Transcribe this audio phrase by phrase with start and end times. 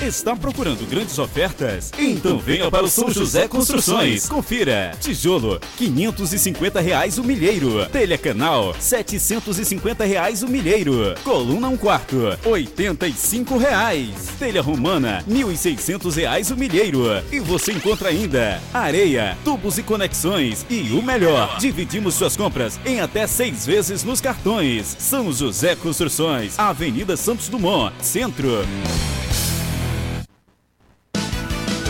[0.00, 1.90] Está procurando grandes ofertas?
[1.98, 4.28] Então venha para o São José Construções.
[4.28, 4.92] Confira.
[5.00, 7.84] Tijolo, 550 reais o milheiro.
[7.86, 11.16] Telha canal, 750 reais o milheiro.
[11.24, 14.08] Coluna um quarto, 85 reais.
[14.38, 17.02] Telha romana, 1.600 reais o milheiro.
[17.32, 20.64] E você encontra ainda areia, tubos e conexões.
[20.70, 24.96] E o melhor, dividimos suas compras em até seis vezes nos cartões.
[25.00, 28.64] São José Construções, Avenida Santos Dumont, Centro.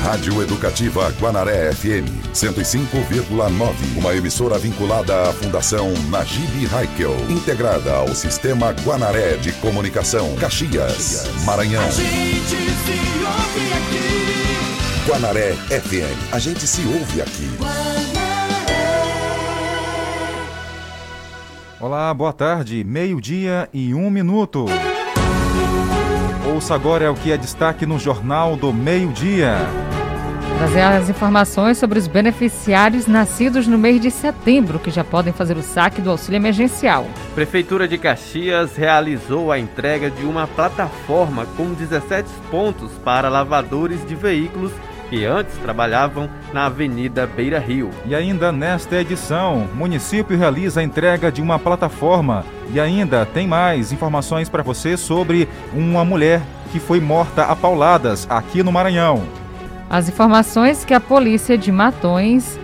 [0.08, 3.98] Rádio Educativa Guanaré FM 105,9.
[3.98, 11.84] Uma emissora vinculada à Fundação Najib Haikel, integrada ao Sistema Guanaré de Comunicação, Caxias, Maranhão.
[11.84, 15.10] A gente se ouve aqui.
[15.10, 16.32] Guanaré FM.
[16.32, 17.50] A gente se ouve aqui.
[21.78, 22.82] Olá, boa tarde.
[22.82, 24.64] Meio-dia e um minuto.
[26.50, 29.87] Ouça agora é o que é destaque no Jornal do Meio-Dia.
[30.58, 35.56] Trazer as informações sobre os beneficiários nascidos no mês de setembro que já podem fazer
[35.56, 37.06] o saque do auxílio emergencial.
[37.32, 44.16] Prefeitura de Caxias realizou a entrega de uma plataforma com 17 pontos para lavadores de
[44.16, 44.72] veículos
[45.08, 47.90] que antes trabalhavam na Avenida Beira Rio.
[48.04, 52.44] E ainda nesta edição, o município realiza a entrega de uma plataforma.
[52.74, 56.42] E ainda tem mais informações para você sobre uma mulher
[56.72, 59.22] que foi morta a pauladas aqui no Maranhão.
[59.90, 62.58] As informações que a polícia de Matões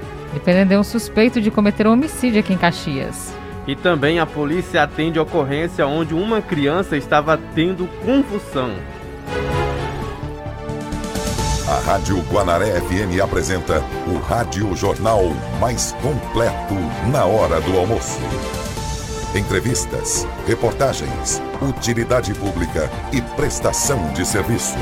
[0.44, 3.34] prendeu um suspeito de cometer um homicídio aqui em Caxias.
[3.66, 8.72] E também a polícia atende ocorrência onde uma criança estava tendo convulsão.
[11.66, 15.22] A Rádio Guanaré FM apresenta o Rádio Jornal
[15.59, 16.75] mais completo
[17.11, 18.20] na hora do almoço.
[19.35, 24.77] Entrevistas, reportagens, utilidade pública e prestação de serviço.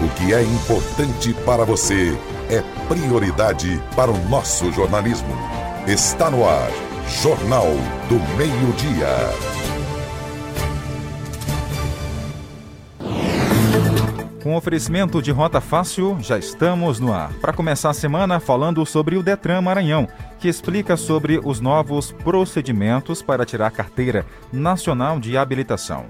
[0.00, 2.16] O que é importante para você
[2.48, 5.36] é prioridade para o nosso jornalismo.
[5.88, 6.70] Está no ar,
[7.20, 7.66] Jornal
[8.08, 9.66] do Meio-Dia.
[14.46, 17.32] Com oferecimento de Rota Fácil, já estamos no ar.
[17.40, 20.06] Para começar a semana falando sobre o Detran Maranhão,
[20.46, 26.06] que explica sobre os novos procedimentos para tirar carteira nacional de habilitação.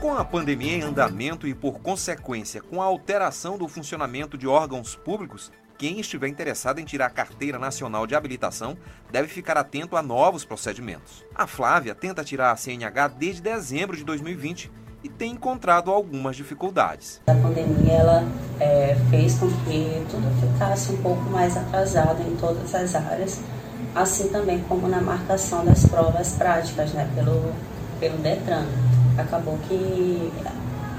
[0.00, 4.96] Com a pandemia em andamento e, por consequência, com a alteração do funcionamento de órgãos
[4.96, 8.76] públicos, quem estiver interessado em tirar a carteira nacional de habilitação
[9.12, 11.24] deve ficar atento a novos procedimentos.
[11.32, 14.72] A Flávia tenta tirar a CNH desde dezembro de 2020
[15.04, 17.20] e tem encontrado algumas dificuldades.
[17.28, 18.24] A pandemia ela
[18.58, 23.40] é, fez com que tudo ficasse um pouco mais atrasado em todas as áreas,
[23.94, 27.52] assim também como na marcação das provas práticas né, pelo,
[27.98, 28.66] pelo Detran
[29.16, 30.30] acabou que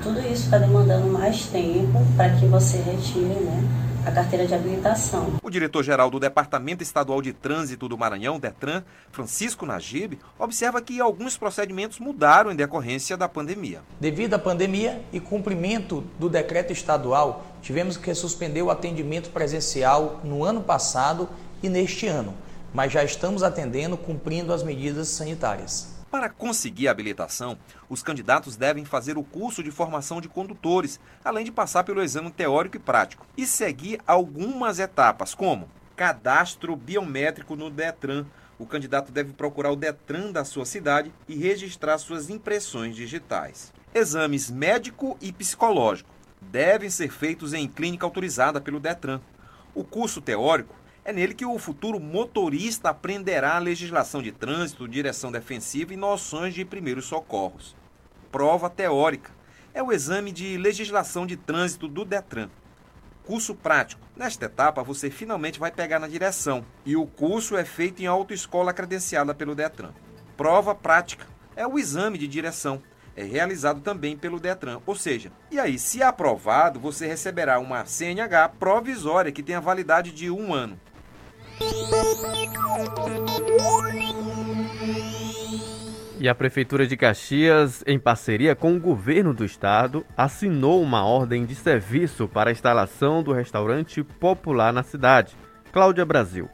[0.04, 3.64] tudo isso está demandando mais tempo para que você retire né,
[4.06, 5.34] a carteira de habilitação.
[5.44, 11.38] O diretor-geral do Departamento Estadual de Trânsito do Maranhão, DETRAN, Francisco Najib, observa que alguns
[11.38, 13.82] procedimentos mudaram em decorrência da pandemia.
[14.00, 20.44] Devido à pandemia e cumprimento do decreto estadual, tivemos que suspender o atendimento presencial no
[20.44, 21.28] ano passado
[21.62, 22.34] e neste ano,
[22.74, 26.00] mas já estamos atendendo cumprindo as medidas sanitárias.
[26.12, 27.57] Para conseguir a habilitação,
[27.88, 32.31] os candidatos devem fazer o curso de formação de condutores, além de passar pelo exame
[32.31, 38.25] teórico e prático, e seguir algumas etapas, como cadastro biométrico no Detran.
[38.57, 43.72] O candidato deve procurar o Detran da sua cidade e registrar suas impressões digitais.
[43.94, 46.09] Exames médico e psicológico
[46.41, 49.22] devem ser feitos em clínica autorizada pelo Detran.
[49.75, 55.32] O curso teórico é nele que o futuro motorista aprenderá a legislação de trânsito, direção
[55.32, 57.76] defensiva e noções de primeiros socorros.
[58.32, 59.32] Prova teórica
[59.74, 62.50] é o exame de legislação de trânsito do Detran.
[63.24, 64.02] Curso prático.
[64.16, 68.74] Nesta etapa, você finalmente vai pegar na direção e o curso é feito em autoescola
[68.74, 69.92] credenciada pelo Detran.
[70.36, 72.81] Prova prática é o exame de direção.
[73.16, 78.50] É realizado também pelo Detran, ou seja, e aí, se aprovado, você receberá uma CNH
[78.57, 80.80] provisória que tem a validade de um ano.
[86.20, 91.46] E a Prefeitura de Caxias, em parceria com o governo do estado, assinou uma ordem
[91.46, 95.38] de serviço para a instalação do restaurante popular na cidade.
[95.72, 96.50] Cláudia Brasil.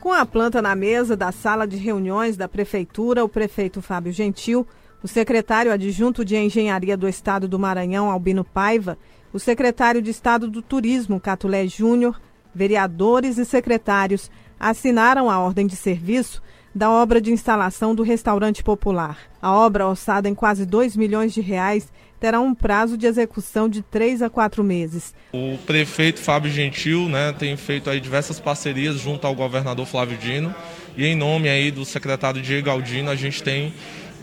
[0.00, 4.66] Com a planta na mesa da sala de reuniões da Prefeitura, o prefeito Fábio Gentil,
[5.02, 8.98] o secretário adjunto de Engenharia do Estado do Maranhão, Albino Paiva,
[9.32, 12.20] o secretário de Estado do Turismo, Catulé Júnior,
[12.58, 14.28] vereadores e secretários
[14.58, 16.42] assinaram a ordem de serviço
[16.74, 19.16] da obra de instalação do restaurante popular.
[19.40, 23.80] A obra, orçada em quase 2 milhões de reais, terá um prazo de execução de
[23.80, 25.14] três a quatro meses.
[25.32, 30.52] O prefeito Fábio Gentil né, tem feito aí diversas parcerias junto ao governador Flávio Dino
[30.96, 33.72] e em nome aí do secretário Diego Aldino a gente tem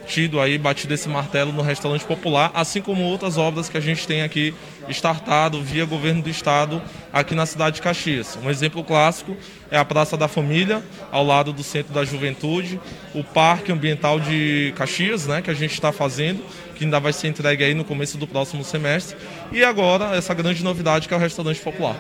[0.06, 4.07] tido aí, batido esse martelo no restaurante popular, assim como outras obras que a gente
[4.07, 4.54] tem aqui
[4.90, 6.81] startado via governo do estado
[7.12, 8.38] aqui na cidade de Caxias.
[8.44, 9.36] Um exemplo clássico
[9.72, 12.80] é a Praça da Família, ao lado do Centro da Juventude,
[13.13, 16.44] o Parque Ambiental de Caxias, né, que a gente está fazendo,
[16.75, 19.18] que ainda vai ser entregue aí no começo do próximo semestre,
[19.52, 21.98] e agora essa grande novidade que é o restaurante popular.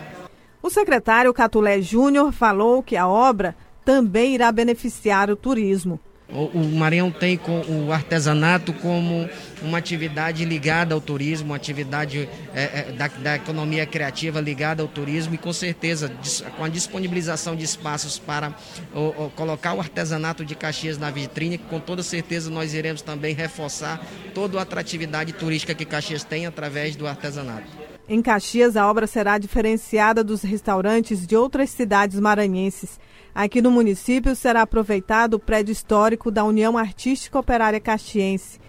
[0.61, 5.99] O secretário Catulé Júnior falou que a obra também irá beneficiar o turismo.
[6.27, 9.29] O, Maranhão tem com o artesanato como
[9.61, 14.87] uma atividade ligada ao turismo, uma atividade é, é, da, da, economia criativa ligada ao
[14.87, 16.11] turismo e com certeza
[16.57, 18.55] com a disponibilização de espaços para
[18.93, 23.35] o, o, colocar o artesanato de Caxias na vitrine, com toda certeza nós iremos também
[23.35, 27.84] reforçar toda a atratividade turística que Caxias tem através do artesanato.
[28.07, 32.99] Em Caxias, a obra será diferenciada dos restaurantes de outras cidades maranhenses
[33.35, 38.61] Aqui no município será aproveitado o prédio histórico da União Artística Operária Caxiense.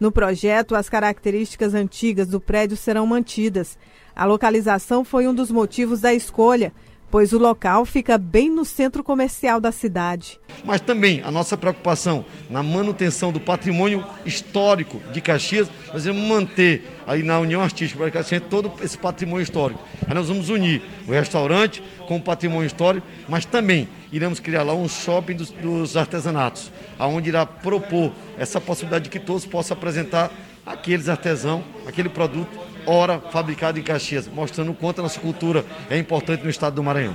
[0.00, 3.78] No projeto, as características antigas do prédio serão mantidas.
[4.16, 6.72] A localização foi um dos motivos da escolha,
[7.14, 10.40] pois o local fica bem no centro comercial da cidade.
[10.64, 16.82] Mas também a nossa preocupação na manutenção do patrimônio histórico de Caxias, nós vamos manter
[17.06, 19.80] aí na União Artística para Caxias todo esse patrimônio histórico.
[20.08, 24.74] Aí nós vamos unir o restaurante com o patrimônio histórico, mas também iremos criar lá
[24.74, 30.32] um shopping dos, dos artesanatos, aonde irá propor essa possibilidade de que todos possam apresentar
[30.66, 35.98] aqueles artesãos, aquele produto ora fabricado em Caxias, mostrando o quanto a nossa cultura é
[35.98, 37.14] importante no estado do Maranhão.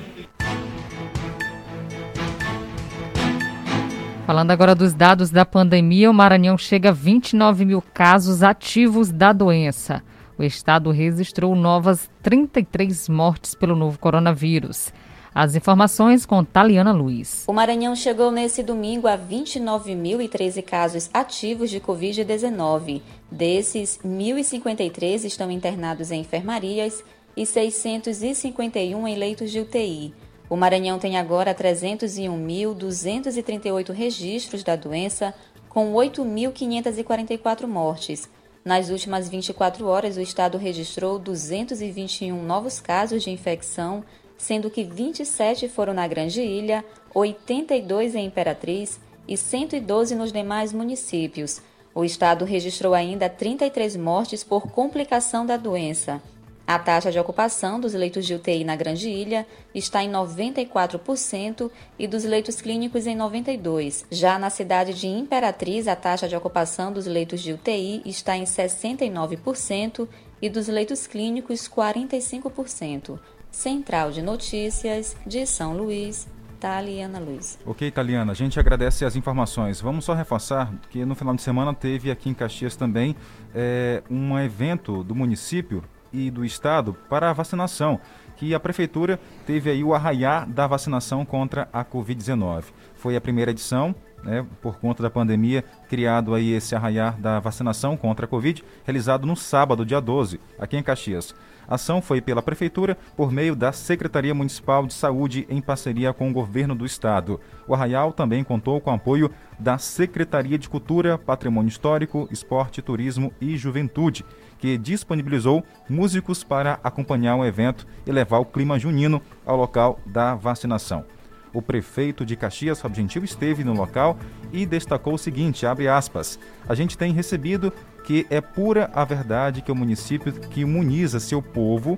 [4.25, 9.33] Falando agora dos dados da pandemia, o Maranhão chega a 29 mil casos ativos da
[9.33, 10.03] doença.
[10.37, 14.93] O estado registrou novas 33 mortes pelo novo coronavírus.
[15.33, 17.45] As informações com Taliana Luiz.
[17.47, 23.03] O Maranhão chegou nesse domingo a 29.013 casos ativos de Covid-19.
[23.31, 27.03] Desses, 1.053 estão internados em enfermarias
[27.37, 30.11] e 651 em leitos de UTI.
[30.49, 35.31] O Maranhão tem agora 301.238 registros da doença,
[35.69, 38.27] com 8.544 mortes.
[38.65, 44.03] Nas últimas 24 horas, o estado registrou 221 novos casos de infecção
[44.39, 46.83] sendo que 27 foram na Grande Ilha,
[47.13, 51.61] 82 em Imperatriz e 112 nos demais municípios.
[51.93, 56.21] O estado registrou ainda 33 mortes por complicação da doença.
[56.65, 62.07] A taxa de ocupação dos leitos de UTI na Grande Ilha está em 94% e
[62.07, 64.05] dos leitos clínicos em 92%.
[64.11, 68.43] Já na cidade de Imperatriz, a taxa de ocupação dos leitos de UTI está em
[68.43, 70.07] 69%
[70.41, 73.19] e dos leitos clínicos 45%.
[73.51, 76.27] Central de Notícias de São Luís,
[76.59, 77.57] Taliana Luiz.
[77.65, 79.79] Ok, Taliana, a gente agradece as informações.
[79.79, 83.15] Vamos só reforçar que no final de semana teve aqui em Caxias também
[83.55, 87.99] é, um evento do município e do estado para a vacinação,
[88.35, 92.65] que a prefeitura teve aí o arraiar da vacinação contra a Covid-19.
[92.95, 97.95] Foi a primeira edição, né, por conta da pandemia, criado aí esse arraiar da vacinação
[97.95, 101.33] contra a Covid, realizado no sábado, dia 12, aqui em Caxias.
[101.69, 106.27] A ação foi pela Prefeitura por meio da Secretaria Municipal de Saúde em parceria com
[106.27, 107.39] o Governo do Estado.
[107.67, 113.31] O Arraial também contou com o apoio da Secretaria de Cultura, Patrimônio Histórico, Esporte, Turismo
[113.39, 114.25] e Juventude,
[114.57, 120.33] que disponibilizou músicos para acompanhar o evento e levar o clima junino ao local da
[120.33, 121.05] vacinação.
[121.53, 124.17] O prefeito de Caxias, Fábio Gentil, esteve no local
[124.51, 127.73] e destacou o seguinte, abre aspas, a gente tem recebido
[128.05, 131.97] que é pura a verdade que o município que imuniza seu povo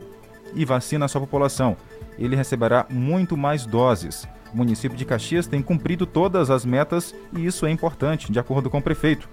[0.53, 1.75] e vacina sua população,
[2.17, 4.27] ele receberá muito mais doses.
[4.53, 8.69] O município de Caxias tem cumprido todas as metas e isso é importante, de acordo
[8.69, 9.29] com o prefeito.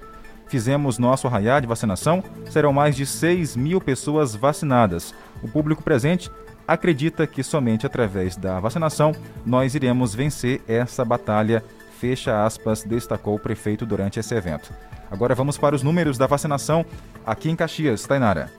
[0.46, 5.14] Fizemos nosso arraiar de vacinação, serão mais de 6 mil pessoas vacinadas.
[5.42, 6.30] O público presente
[6.68, 9.12] acredita que somente através da vacinação
[9.44, 11.64] nós iremos vencer essa batalha,
[11.98, 14.70] fecha aspas, destacou o prefeito durante esse evento.
[15.10, 16.84] Agora vamos para os números da vacinação
[17.24, 18.50] aqui em Caxias, Tainara.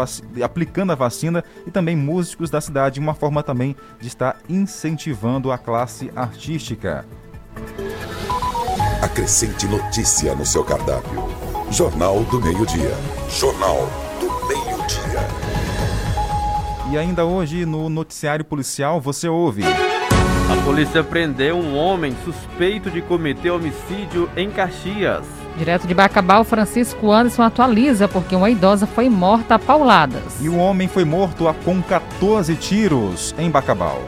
[0.43, 5.57] aplicando a vacina e também músicos da cidade, uma forma também de estar incentivando a
[5.57, 7.05] classe artística.
[9.01, 11.29] Acrescente notícia no seu cardápio.
[11.71, 12.91] Jornal do Meio-Dia.
[13.29, 14.02] Jornal.
[16.93, 19.63] E ainda hoje no noticiário policial você ouve.
[19.63, 25.25] A polícia prendeu um homem suspeito de cometer homicídio em Caxias.
[25.57, 30.39] Direto de Bacabal, Francisco Anderson atualiza porque uma idosa foi morta a pauladas.
[30.39, 33.99] E o homem foi morto a, com 14 tiros em Bacabal.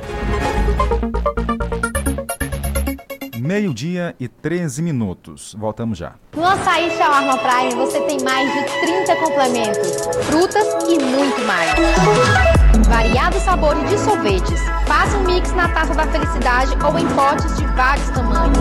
[3.40, 5.56] Meio-dia e 13 minutos.
[5.58, 6.14] Voltamos já.
[6.36, 12.55] No Açaí Shawarma Prime você tem mais de 30 complementos, frutas e muito mais.
[12.88, 14.62] Variados sabores de sorvetes.
[14.86, 18.58] Faça um mix na taça da felicidade ou em potes de vários tamanhos.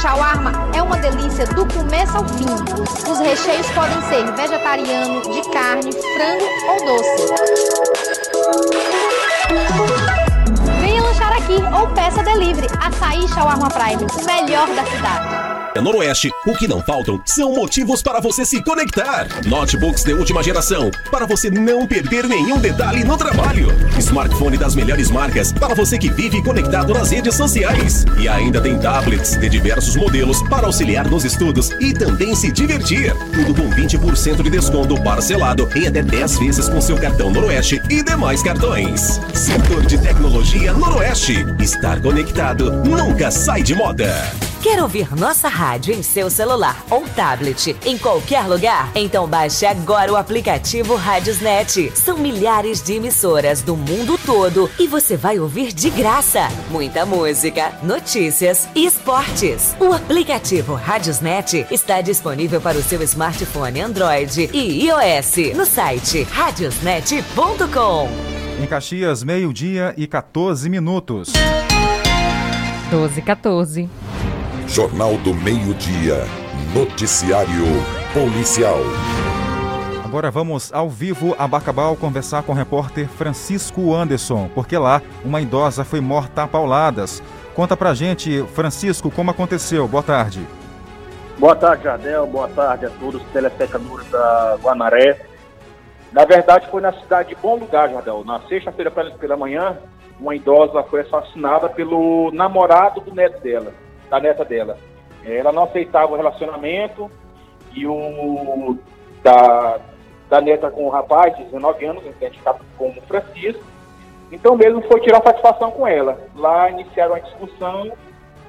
[0.00, 2.46] Shawarma é uma delícia do começo ao fim.
[3.10, 7.26] Os recheios podem ser vegetariano, de carne, frango ou doce.
[10.80, 12.68] Venha lanchar aqui ou peça delivery.
[12.80, 15.43] Açaí Shawarma Prime, o melhor da cidade.
[15.80, 19.26] Noroeste, o que não faltam são motivos para você se conectar.
[19.46, 23.68] Notebooks de última geração, para você não perder nenhum detalhe no trabalho.
[23.98, 28.04] Smartphone das melhores marcas, para você que vive conectado nas redes sociais.
[28.18, 33.12] E ainda tem tablets de diversos modelos para auxiliar nos estudos e também se divertir.
[33.32, 38.02] Tudo com 20% de desconto parcelado em até 10 vezes com seu cartão Noroeste e
[38.02, 39.20] demais cartões.
[39.34, 41.44] Setor de tecnologia Noroeste.
[41.58, 44.53] Estar conectado nunca sai de moda.
[44.64, 48.90] Quer ouvir nossa rádio em seu celular ou tablet em qualquer lugar?
[48.94, 51.92] Então baixe agora o aplicativo Rádiosnet.
[51.94, 57.78] São milhares de emissoras do mundo todo e você vai ouvir de graça muita música,
[57.82, 59.76] notícias e esportes.
[59.78, 68.08] O aplicativo Rádiosnet está disponível para o seu smartphone Android e iOS no site radiosnet.com.
[68.62, 71.34] Em Caxias, meio-dia e 14 minutos.
[72.90, 74.03] 12 14.
[74.68, 76.24] Jornal do Meio-Dia.
[76.74, 77.64] Noticiário
[78.12, 78.78] Policial.
[80.04, 85.40] Agora vamos ao vivo a Bacabal conversar com o repórter Francisco Anderson, porque lá uma
[85.40, 87.22] idosa foi morta a pauladas.
[87.54, 89.86] Conta pra gente, Francisco, como aconteceu.
[89.86, 90.44] Boa tarde.
[91.38, 92.26] Boa tarde, Jardel.
[92.26, 95.20] Boa tarde a todos os telespectadores da Guanaré.
[96.10, 98.24] Na verdade, foi na cidade de Bom Lugar, Jardel.
[98.24, 99.76] Na sexta-feira pela manhã,
[100.18, 104.76] uma idosa foi assassinada pelo namorado do neto dela da neta dela.
[105.24, 107.10] Ela não aceitava o relacionamento
[107.74, 108.78] e o
[109.22, 109.80] da,
[110.28, 113.64] da neta com o rapaz de 19 anos, identificado como Francisco,
[114.30, 116.18] então mesmo foi tirar satisfação com ela.
[116.36, 117.92] Lá iniciaram a discussão,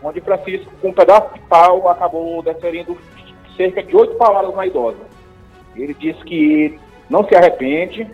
[0.04, 2.98] onde Francisco, com um pedaço de pau, acabou desferindo
[3.56, 5.00] cerca de oito palavras na idosa.
[5.76, 8.10] Ele disse que não se arrepende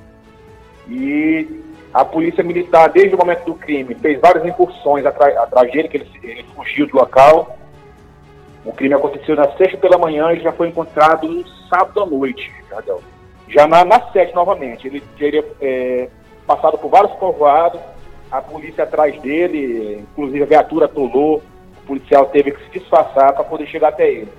[0.88, 5.98] e a polícia militar, desde o momento do crime, fez várias incursões atrás dele, que
[5.98, 7.57] ele, ele, fugiu do local.
[8.63, 12.51] O crime aconteceu na sexta pela manhã e já foi encontrado no sábado à noite,
[12.69, 13.01] Jardel.
[13.48, 14.88] já na, na sede novamente.
[14.88, 16.07] Ele teria é,
[16.48, 17.81] passado por vários povoados,
[18.31, 21.43] a polícia atrás dele, inclusive a viatura atolou,
[21.83, 24.31] o policial teve que se disfarçar para poder chegar até ele.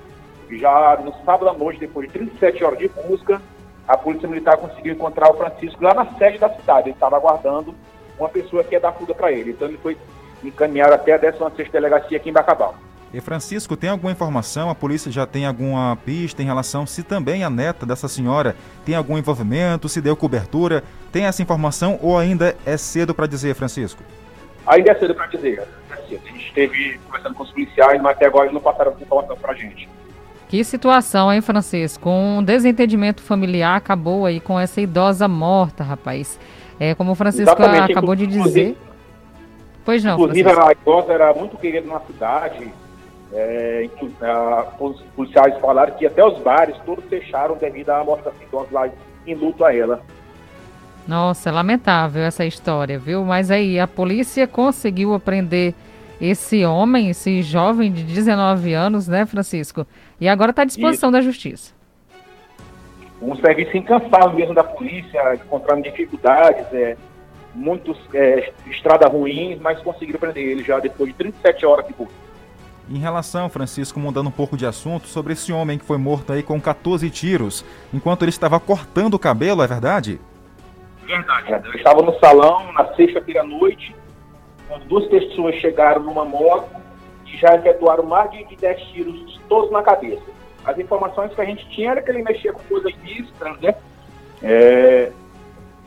[0.53, 3.41] Já no sábado à noite, depois de 37 horas de busca,
[3.87, 6.89] a Polícia Militar conseguiu encontrar o Francisco lá na sede da cidade.
[6.89, 7.75] Ele estava aguardando
[8.19, 9.51] uma pessoa que ia dar fuga para ele.
[9.51, 9.97] Então ele foi
[10.43, 12.75] encaminhado até a 16 Delegacia aqui em Bacabal.
[13.13, 14.71] E Francisco, tem alguma informação?
[14.71, 18.95] A polícia já tem alguma pista em relação se também a neta dessa senhora tem
[18.95, 20.83] algum envolvimento, se deu cobertura?
[21.13, 24.03] Tem essa informação ou ainda é cedo para dizer, Francisco?
[24.67, 25.63] Ainda é cedo para dizer.
[25.91, 29.37] A gente esteve conversando com os policiais, mas até agora eles não passaram essa informação
[29.37, 29.89] para a gente.
[30.53, 32.11] Que situação, hein, Francisco?
[32.11, 36.39] Um desentendimento familiar acabou aí com essa idosa morta, rapaz.
[36.79, 37.93] É como o Francisco Exatamente.
[37.93, 38.77] acabou de dizer.
[39.83, 40.13] Pois não.
[40.13, 40.69] Inclusive, Francisco.
[40.69, 42.71] a idosa era muito querida na cidade.
[43.33, 43.89] É,
[44.79, 48.91] os policiais falaram que até os bares todos fecharam devido à morte da idosa lá
[49.27, 50.03] em luto a ela.
[51.09, 53.25] Nossa, é lamentável essa história, viu?
[53.25, 55.73] Mas aí a polícia conseguiu prender
[56.21, 59.85] esse homem, esse jovem de 19 anos, né, Francisco?
[60.23, 61.19] E agora está à disposição Isso.
[61.19, 61.75] da justiça.
[63.21, 66.97] Um serviço incansável mesmo da polícia, encontrando dificuldades, é,
[67.53, 72.15] muitos é, estradas ruins, mas conseguiram prender ele já depois de 37 horas de busca.
[72.89, 76.45] Em relação, Francisco, mudando um pouco de assunto, sobre esse homem que foi morto aí
[76.45, 80.21] com 14 tiros, enquanto ele estava cortando o cabelo, é verdade?
[81.05, 81.67] Verdade.
[81.67, 83.93] Eu estava no salão na sexta-feira à noite,
[84.69, 86.82] quando duas pessoas chegaram numa moto
[87.33, 90.23] e já efetuaram mais de 10 tiros, todos na cabeça.
[90.65, 93.75] As informações que a gente tinha era que ele mexia com coisas ilícitas, né?
[94.43, 95.11] É...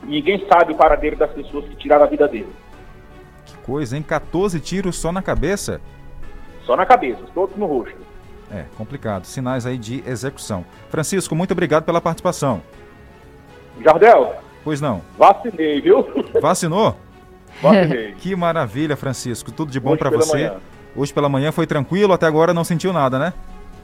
[0.02, 2.52] Ninguém sabe o paradeiro das pessoas que tiraram a vida dele.
[3.46, 4.02] Que coisa, hein?
[4.02, 5.80] 14 tiros só na cabeça?
[6.64, 7.96] Só na cabeça, todos no rosto.
[8.50, 9.24] É, complicado.
[9.24, 10.64] Sinais aí de execução.
[10.90, 12.62] Francisco, muito obrigado pela participação.
[13.82, 14.36] Jardel.
[14.62, 15.02] Pois não.
[15.16, 16.06] Vacinei, viu?
[16.40, 16.96] Vacinou?
[17.60, 18.14] Vacinei.
[18.20, 19.50] que maravilha, Francisco.
[19.50, 20.48] Tudo de bom para você.
[20.48, 20.60] Manhã.
[20.96, 23.32] Hoje pela manhã foi tranquilo, até agora não sentiu nada, né?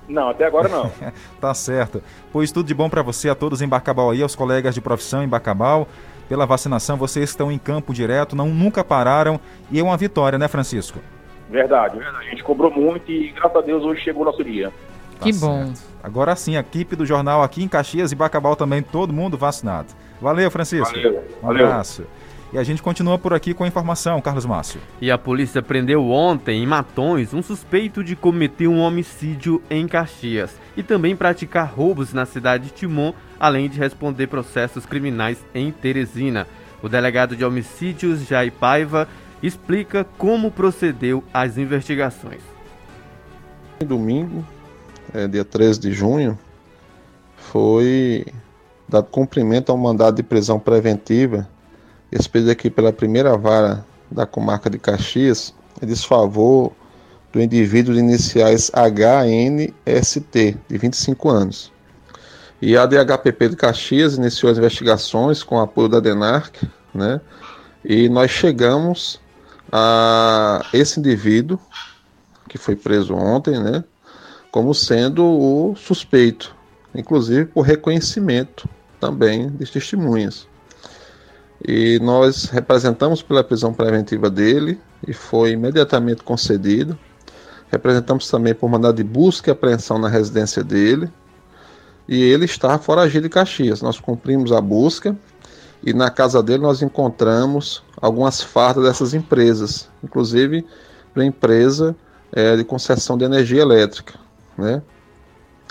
[0.09, 0.91] Não, até agora não.
[1.41, 2.03] tá certo.
[2.33, 5.23] Pois tudo de bom para você, a todos em Bacabal aí, aos colegas de profissão
[5.23, 5.87] em Bacabal.
[6.29, 9.39] Pela vacinação, vocês estão em campo direto, não nunca pararam
[9.71, 10.99] e é uma vitória, né, Francisco?
[11.51, 12.27] Verdade, verdade.
[12.27, 14.71] A gente cobrou muito e graças a Deus hoje chegou o nosso dia.
[15.19, 15.67] Tá que bom.
[15.67, 15.83] Certo.
[16.03, 19.89] Agora sim, a equipe do jornal aqui em Caxias e Bacabal também, todo mundo vacinado.
[20.21, 20.95] Valeu, Francisco.
[20.95, 21.23] Valeu.
[21.43, 22.07] Um abraço.
[22.53, 24.79] E a gente continua por aqui com a informação, Carlos Márcio.
[25.01, 30.51] E a polícia prendeu ontem, em Matões, um suspeito de cometer um homicídio em Caxias
[30.77, 36.47] e também praticar roubos na cidade de Timon, além de responder processos criminais em Teresina.
[36.83, 39.09] O delegado de homicídios, Jair Paiva,
[39.43, 42.43] explica como procedeu as investigações.
[43.83, 44.45] Domingo,
[45.15, 46.39] é, dia 13 de junho,
[47.35, 48.27] foi
[48.87, 51.49] dado cumprimento ao mandado de prisão preventiva
[52.13, 56.73] expedido aqui pela primeira vara da comarca de Caxias, em desfavor
[57.33, 61.73] do indivíduo de iniciais HNST, de 25 anos.
[62.61, 66.63] E a DHPP de Caxias iniciou as investigações com o apoio da DENARC,
[66.95, 67.21] né?
[67.85, 69.19] E nós chegamos
[69.73, 71.59] a esse indivíduo,
[72.49, 73.83] que foi preso ontem, né?
[74.53, 76.55] Como sendo o suspeito,
[76.95, 78.69] inclusive por reconhecimento
[79.01, 80.47] também de testemunhas.
[81.67, 86.99] E nós representamos pela prisão preventiva dele e foi imediatamente concedido.
[87.71, 91.09] Representamos também por mandado de busca e apreensão na residência dele.
[92.09, 93.81] E ele está foragido de Caxias.
[93.81, 95.17] Nós cumprimos a busca
[95.83, 100.67] e na casa dele nós encontramos algumas fardas dessas empresas, inclusive
[101.15, 101.95] para empresa
[102.33, 104.15] é, de concessão de energia elétrica.
[104.59, 104.83] Né?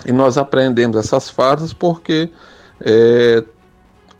[0.06, 2.30] E nós apreendemos essas fardas porque
[2.80, 3.44] é,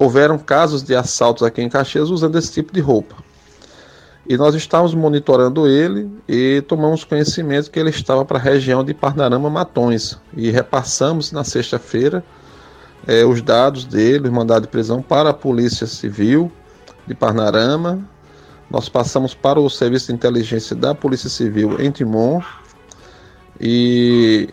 [0.03, 3.15] houveram casos de assaltos aqui em Caxias usando esse tipo de roupa.
[4.29, 8.95] E nós estávamos monitorando ele e tomamos conhecimento que ele estava para a região de
[8.95, 10.19] Parnarama Matões.
[10.37, 12.25] E repassamos na sexta-feira
[13.07, 16.51] eh, os dados dele, mandado de prisão para a Polícia Civil
[17.07, 17.99] de Parnarama.
[18.71, 22.41] Nós passamos para o Serviço de Inteligência da Polícia Civil em Timon.
[23.61, 24.49] E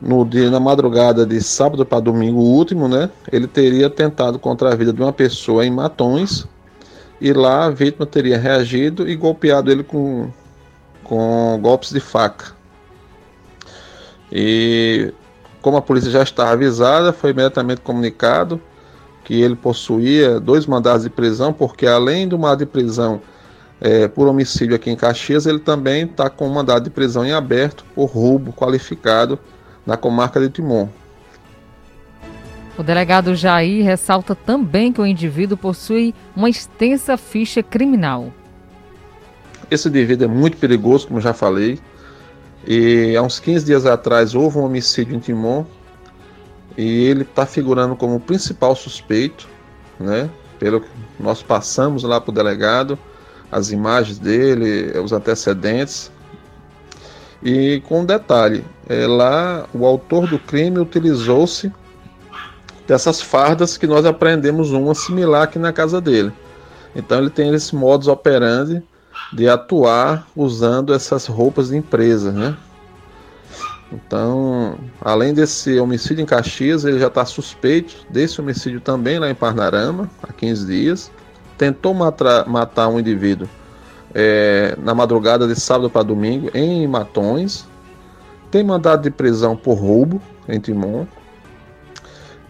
[0.00, 3.10] no dia na madrugada de sábado para domingo último, né?
[3.30, 6.46] Ele teria tentado contra a vida de uma pessoa em Matões
[7.20, 10.30] e lá a vítima teria reagido e golpeado ele com,
[11.02, 12.56] com golpes de faca.
[14.30, 15.12] E
[15.60, 18.60] como a polícia já estava avisada, foi imediatamente comunicado
[19.24, 23.20] que ele possuía dois mandados de prisão, porque além do mandado de prisão
[23.80, 27.32] é, por homicídio aqui em Caxias, ele também está com um mandado de prisão em
[27.32, 29.38] aberto por roubo qualificado
[29.88, 30.86] na comarca de Timon.
[32.76, 38.30] O delegado Jair ressalta também que o indivíduo possui uma extensa ficha criminal.
[39.70, 41.80] Esse indivíduo é muito perigoso, como já falei.
[42.66, 45.64] E há uns 15 dias atrás houve um homicídio em Timon
[46.76, 49.48] e ele está figurando como principal suspeito,
[49.98, 50.28] né?
[50.58, 52.98] Pelo que nós passamos lá para o delegado,
[53.50, 56.12] as imagens dele, os antecedentes.
[57.42, 61.72] E com um detalhe, é, lá o autor do crime utilizou-se
[62.86, 66.32] dessas fardas que nós aprendemos uma similar aqui na casa dele.
[66.96, 68.82] Então ele tem esse modus operandi
[69.32, 72.56] de atuar usando essas roupas de empresa, né?
[73.92, 79.34] Então, além desse homicídio em Caxias, ele já está suspeito desse homicídio também lá em
[79.34, 81.10] Parnarama, há 15 dias.
[81.56, 83.48] Tentou matar, matar um indivíduo
[84.14, 87.66] é, na madrugada de sábado para domingo em Matões.
[88.50, 91.06] Tem mandado de prisão por roubo em Timon.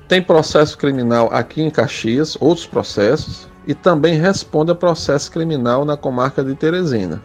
[0.06, 5.96] Tem processo criminal aqui em Caxias, outros processos e também responde a processo criminal na
[5.96, 7.22] comarca de Teresina.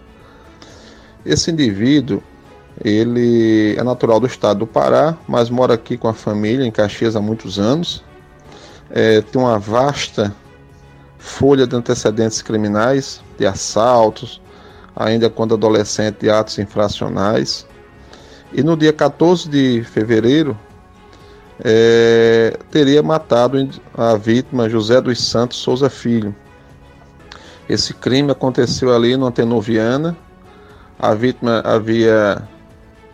[1.25, 2.21] Esse indivíduo,
[2.83, 7.15] ele é natural do estado do Pará, mas mora aqui com a família em Caxias
[7.15, 8.03] há muitos anos.
[8.89, 10.35] É, tem uma vasta
[11.17, 14.41] folha de antecedentes criminais, de assaltos,
[14.95, 17.65] ainda quando adolescente, de atos infracionais.
[18.53, 20.57] E no dia 14 de fevereiro,
[21.63, 26.35] é, teria matado a vítima José dos Santos Souza Filho.
[27.67, 30.15] Esse crime aconteceu ali no Antenoviana.
[30.99, 32.47] A vítima havia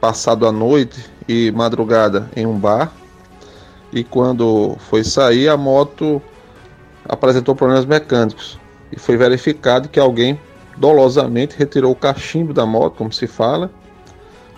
[0.01, 2.91] passado a noite e madrugada em um bar.
[3.91, 6.21] E quando foi sair, a moto
[7.07, 8.59] apresentou problemas mecânicos.
[8.91, 10.39] E foi verificado que alguém
[10.77, 13.69] dolosamente retirou o cachimbo da moto, como se fala,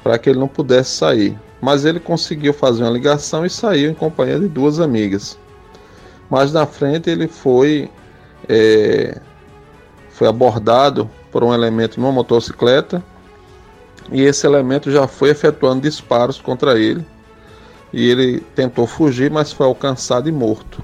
[0.04, 3.94] para que ele não pudesse sair mas ele conseguiu fazer uma ligação e saiu em
[3.94, 5.38] companhia de duas amigas.
[6.30, 7.89] Mais na frente ele foi
[8.50, 9.22] é,
[10.10, 13.04] foi abordado por um elemento numa motocicleta
[14.12, 17.06] e esse elemento já foi efetuando disparos contra ele
[17.94, 20.82] e ele tentou fugir, mas foi alcançado e morto.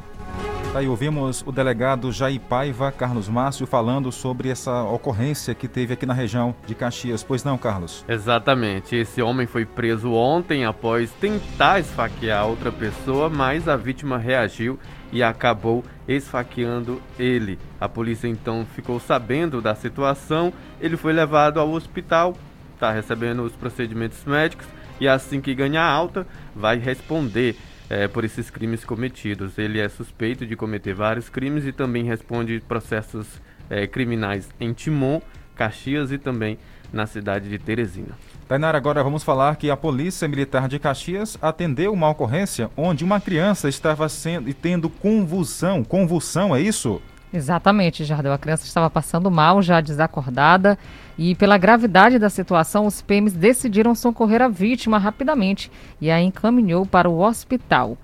[0.77, 6.05] Aí ouvimos o delegado Jair Paiva, Carlos Márcio, falando sobre essa ocorrência que teve aqui
[6.05, 7.23] na região de Caxias.
[7.23, 8.05] Pois não, Carlos?
[8.07, 8.95] Exatamente.
[8.95, 14.77] Esse homem foi preso ontem após tentar esfaquear outra pessoa, mas a vítima reagiu
[15.11, 17.57] e acabou esfaqueando ele.
[17.81, 22.37] A polícia então ficou sabendo da situação, ele foi levado ao hospital,
[22.75, 24.67] está recebendo os procedimentos médicos
[24.99, 27.55] e assim que ganhar alta vai responder
[27.89, 29.57] é, por esses crimes cometidos.
[29.57, 33.27] Ele é suspeito de cometer vários crimes e também responde processos
[33.69, 35.21] é, criminais em Timon,
[35.55, 36.57] Caxias e também
[36.91, 38.17] na cidade de Teresina.
[38.47, 43.19] Tainara, agora vamos falar que a Polícia Militar de Caxias atendeu uma ocorrência onde uma
[43.19, 45.83] criança estava sendo e tendo convulsão.
[45.83, 47.01] Convulsão, é isso?
[47.33, 48.33] Exatamente, Jardel.
[48.33, 50.77] A criança estava passando mal, já desacordada,
[51.17, 56.85] e pela gravidade da situação, os PMs decidiram socorrer a vítima rapidamente e a encaminhou
[56.85, 57.97] para o hospital.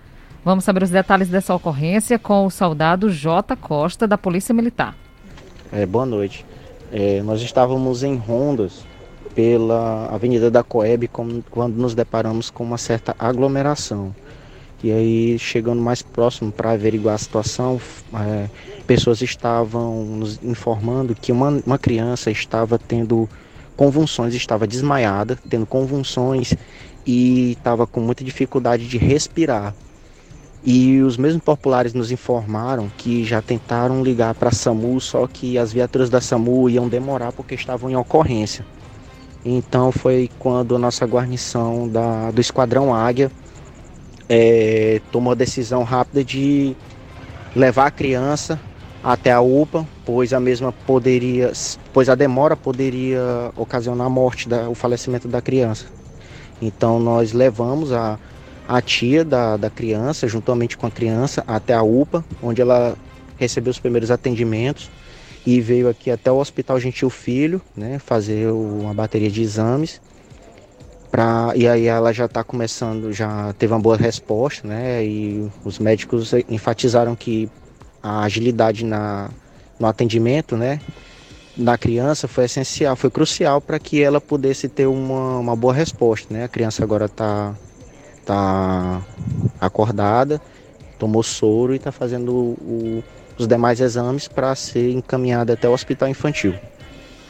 [0.43, 3.55] Vamos saber os detalhes dessa ocorrência com o soldado J.
[3.55, 4.93] Costa, da Polícia Militar.
[5.71, 6.45] É, boa noite.
[6.91, 8.83] É, nós estávamos em rondas
[9.33, 11.09] pela Avenida da Coeb
[11.49, 14.13] quando nos deparamos com uma certa aglomeração.
[14.83, 17.79] E aí, chegando mais próximo para averiguar a situação,
[18.15, 18.49] é,
[18.85, 23.29] pessoas estavam nos informando que uma, uma criança estava tendo
[23.77, 26.53] convulsões, estava desmaiada, tendo convulsões
[27.05, 29.73] e estava com muita dificuldade de respirar.
[30.65, 35.57] E os mesmos populares nos informaram que já tentaram ligar para a SAMU, só que
[35.57, 38.65] as viaturas da SAMU iam demorar porque estavam em ocorrência.
[39.45, 43.31] Então foi quando a nossa guarnição da, do Esquadrão Águia
[44.35, 46.75] é, tomou a decisão rápida de
[47.55, 48.59] levar a criança
[49.03, 51.51] até a UPA, pois a mesma poderia,
[51.93, 53.21] pois a demora poderia
[53.55, 55.85] ocasionar a morte, da, o falecimento da criança.
[56.59, 58.17] Então nós levamos a,
[58.67, 62.95] a tia da, da criança, juntamente com a criança, até a UPA, onde ela
[63.37, 64.89] recebeu os primeiros atendimentos
[65.45, 70.01] e veio aqui até o Hospital Gentil Filho, né, fazer uma bateria de exames.
[71.13, 75.05] Pra, e aí ela já está começando, já teve uma boa resposta, né?
[75.05, 77.47] E os médicos enfatizaram que
[78.01, 79.29] a agilidade na,
[79.79, 80.81] no atendimento, né?
[81.55, 86.33] Da criança foi essencial, foi crucial para que ela pudesse ter uma, uma boa resposta,
[86.33, 86.45] né?
[86.45, 87.53] A criança agora está
[88.25, 88.99] tá
[89.61, 90.41] acordada,
[90.97, 93.03] tomou soro e está fazendo o,
[93.37, 96.55] os demais exames para ser encaminhada até o hospital infantil.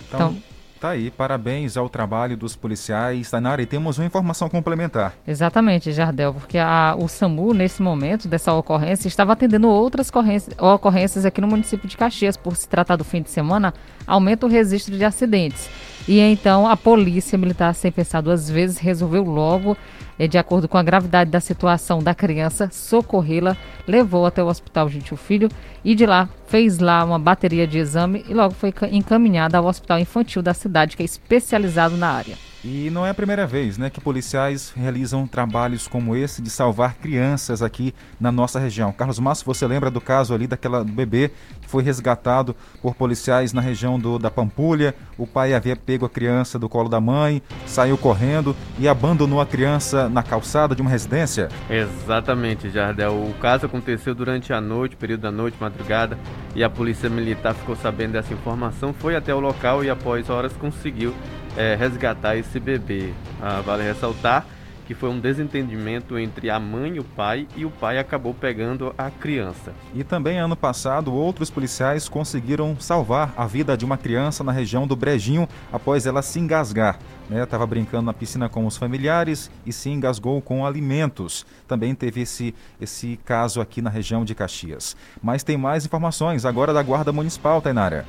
[0.08, 0.38] Então,
[0.84, 3.32] Tá aí, parabéns ao trabalho dos policiais.
[3.32, 5.14] Tainara, e temos uma informação complementar.
[5.26, 10.12] Exatamente, Jardel, porque a, o SAMU, nesse momento dessa ocorrência, estava atendendo outras
[10.60, 12.36] ocorrências aqui no município de Caxias.
[12.36, 13.74] Por se tratar do fim de semana,
[14.06, 15.70] aumenta o registro de acidentes.
[16.08, 19.78] E então a polícia militar, sem pensar duas vezes, resolveu logo,
[20.20, 23.56] eh, de acordo com a gravidade da situação da criança, socorrê-la,
[23.88, 25.50] levou até o Hospital Gentil Filho
[25.84, 30.00] e de lá fez lá uma bateria de exame e logo foi encaminhada ao Hospital
[30.00, 32.53] Infantil da cidade, que é especializado na área.
[32.66, 36.96] E não é a primeira vez né, que policiais realizam trabalhos como esse de salvar
[36.96, 38.94] crianças aqui na nossa região.
[38.94, 41.30] Carlos Massa, você lembra do caso ali daquela do bebê
[41.62, 44.96] que foi resgatado por policiais na região do, da Pampulha?
[45.18, 49.46] O pai havia pego a criança do colo da mãe, saiu correndo e abandonou a
[49.46, 51.50] criança na calçada de uma residência?
[51.70, 53.12] Exatamente, Jardel.
[53.12, 56.18] O caso aconteceu durante a noite, período da noite, madrugada,
[56.56, 60.54] e a polícia militar ficou sabendo dessa informação, foi até o local e após horas
[60.54, 61.14] conseguiu
[61.58, 63.14] é, resgatar esse bebê.
[63.42, 64.46] Ah, vale ressaltar
[64.86, 68.94] que foi um desentendimento entre a mãe e o pai e o pai acabou pegando
[68.98, 69.74] a criança.
[69.94, 74.86] E também ano passado, outros policiais conseguiram salvar a vida de uma criança na região
[74.86, 77.00] do Brejinho após ela se engasgar.
[77.32, 77.70] Estava né?
[77.70, 81.46] brincando na piscina com os familiares e se engasgou com alimentos.
[81.68, 84.96] Também teve esse, esse caso aqui na região de Caxias.
[85.22, 88.06] Mas tem mais informações agora da Guarda Municipal, Tainara.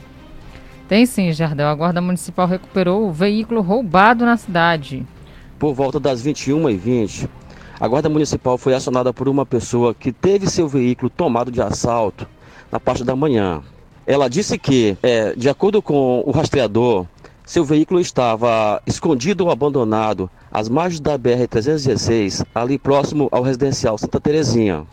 [0.88, 1.68] Tem sim, Jardel.
[1.68, 5.06] A Guarda Municipal recuperou o veículo roubado na cidade.
[5.58, 7.28] Por volta das 21h20,
[7.80, 12.26] a Guarda Municipal foi acionada por uma pessoa que teve seu veículo tomado de assalto
[12.70, 13.62] na parte da manhã.
[14.06, 17.06] Ela disse que, é, de acordo com o rastreador,
[17.44, 24.20] seu veículo estava escondido ou abandonado às margens da BR-316, ali próximo ao residencial Santa
[24.20, 24.84] Terezinha.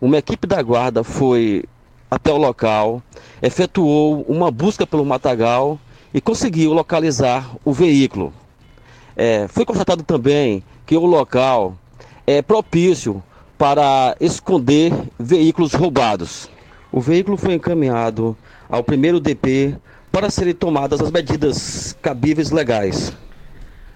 [0.00, 1.64] Uma equipe da guarda foi
[2.10, 3.02] até o local,
[3.42, 5.78] efetuou uma busca pelo matagal
[6.12, 8.32] e conseguiu localizar o veículo.
[9.16, 11.76] É, foi constatado também que o local
[12.26, 13.22] é propício
[13.58, 16.48] para esconder veículos roubados.
[16.90, 18.36] O veículo foi encaminhado
[18.68, 19.76] ao primeiro DP
[20.12, 23.16] para serem tomadas as medidas cabíveis legais.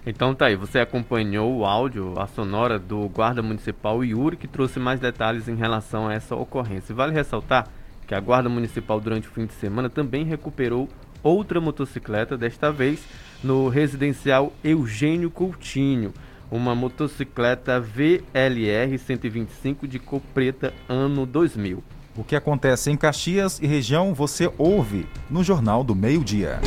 [0.05, 4.79] Então tá aí, você acompanhou o áudio, a sonora do guarda municipal Yuri, que trouxe
[4.81, 6.95] mais detalhes em relação a essa ocorrência.
[6.95, 7.69] Vale ressaltar
[8.09, 10.89] que a Guarda Municipal durante o fim de semana também recuperou
[11.23, 13.05] outra motocicleta, desta vez
[13.45, 16.15] no residencial Eugênio Coutinho,
[16.51, 21.85] uma motocicleta VLR 125 de cor preta ano 2000.
[22.17, 26.61] O que acontece em Caxias e região você ouve no Jornal do Meio-Dia.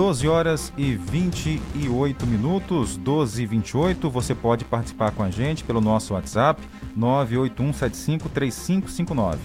[0.00, 4.08] 12 horas e 28 minutos, 12 e 28.
[4.08, 6.58] Você pode participar com a gente pelo nosso WhatsApp
[6.98, 9.36] 981753559.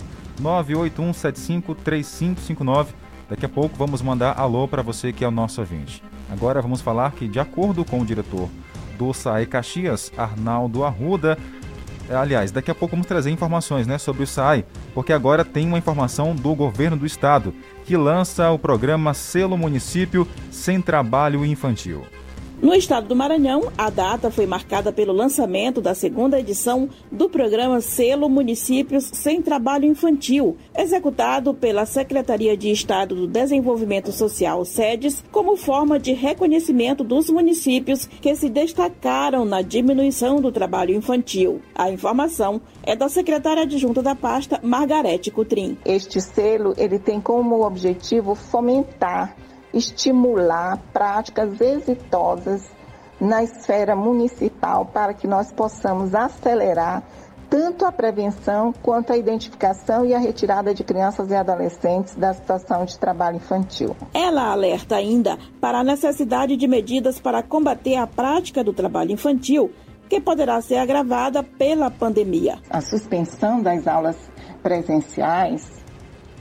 [0.41, 2.87] 981753559.
[3.29, 6.01] Daqui a pouco vamos mandar alô para você que é o nosso ouvinte.
[6.31, 8.47] Agora vamos falar que, de acordo com o diretor
[8.97, 11.37] do SAE Caxias, Arnaldo Arruda,
[12.09, 14.63] é, aliás, daqui a pouco vamos trazer informações né, sobre o SAI,
[14.93, 17.53] porque agora tem uma informação do governo do estado,
[17.85, 22.05] que lança o programa Selo Município Sem Trabalho Infantil.
[22.61, 27.81] No estado do Maranhão, a data foi marcada pelo lançamento da segunda edição do programa
[27.81, 35.57] Selo Municípios Sem Trabalho Infantil, executado pela Secretaria de Estado do Desenvolvimento Social, SEDES, como
[35.57, 41.61] forma de reconhecimento dos municípios que se destacaram na diminuição do trabalho infantil.
[41.75, 45.77] A informação é da secretária adjunta da pasta, Margarete Cutrim.
[45.85, 49.35] Este selo ele tem como objetivo fomentar
[49.75, 52.63] estimular práticas exitosas
[53.19, 57.03] na esfera municipal para que nós possamos acelerar
[57.49, 62.85] tanto a prevenção quanto a identificação e a retirada de crianças e adolescentes da situação
[62.85, 63.95] de trabalho infantil.
[64.13, 69.71] Ela alerta ainda para a necessidade de medidas para combater a prática do trabalho infantil,
[70.09, 72.57] que poderá ser agravada pela pandemia.
[72.69, 74.17] A suspensão das aulas
[74.63, 75.83] presenciais,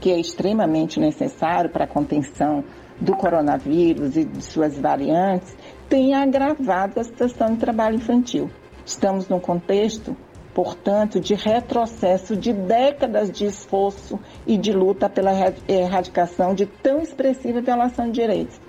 [0.01, 2.63] que é extremamente necessário para a contenção
[2.99, 5.55] do coronavírus e de suas variantes
[5.89, 8.49] tem agravado a situação de trabalho infantil.
[8.85, 10.15] Estamos num contexto,
[10.53, 15.31] portanto, de retrocesso de décadas de esforço e de luta pela
[15.67, 18.59] erradicação de tão expressiva violação de direitos,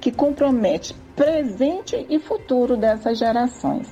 [0.00, 3.88] que compromete presente e futuro dessas gerações.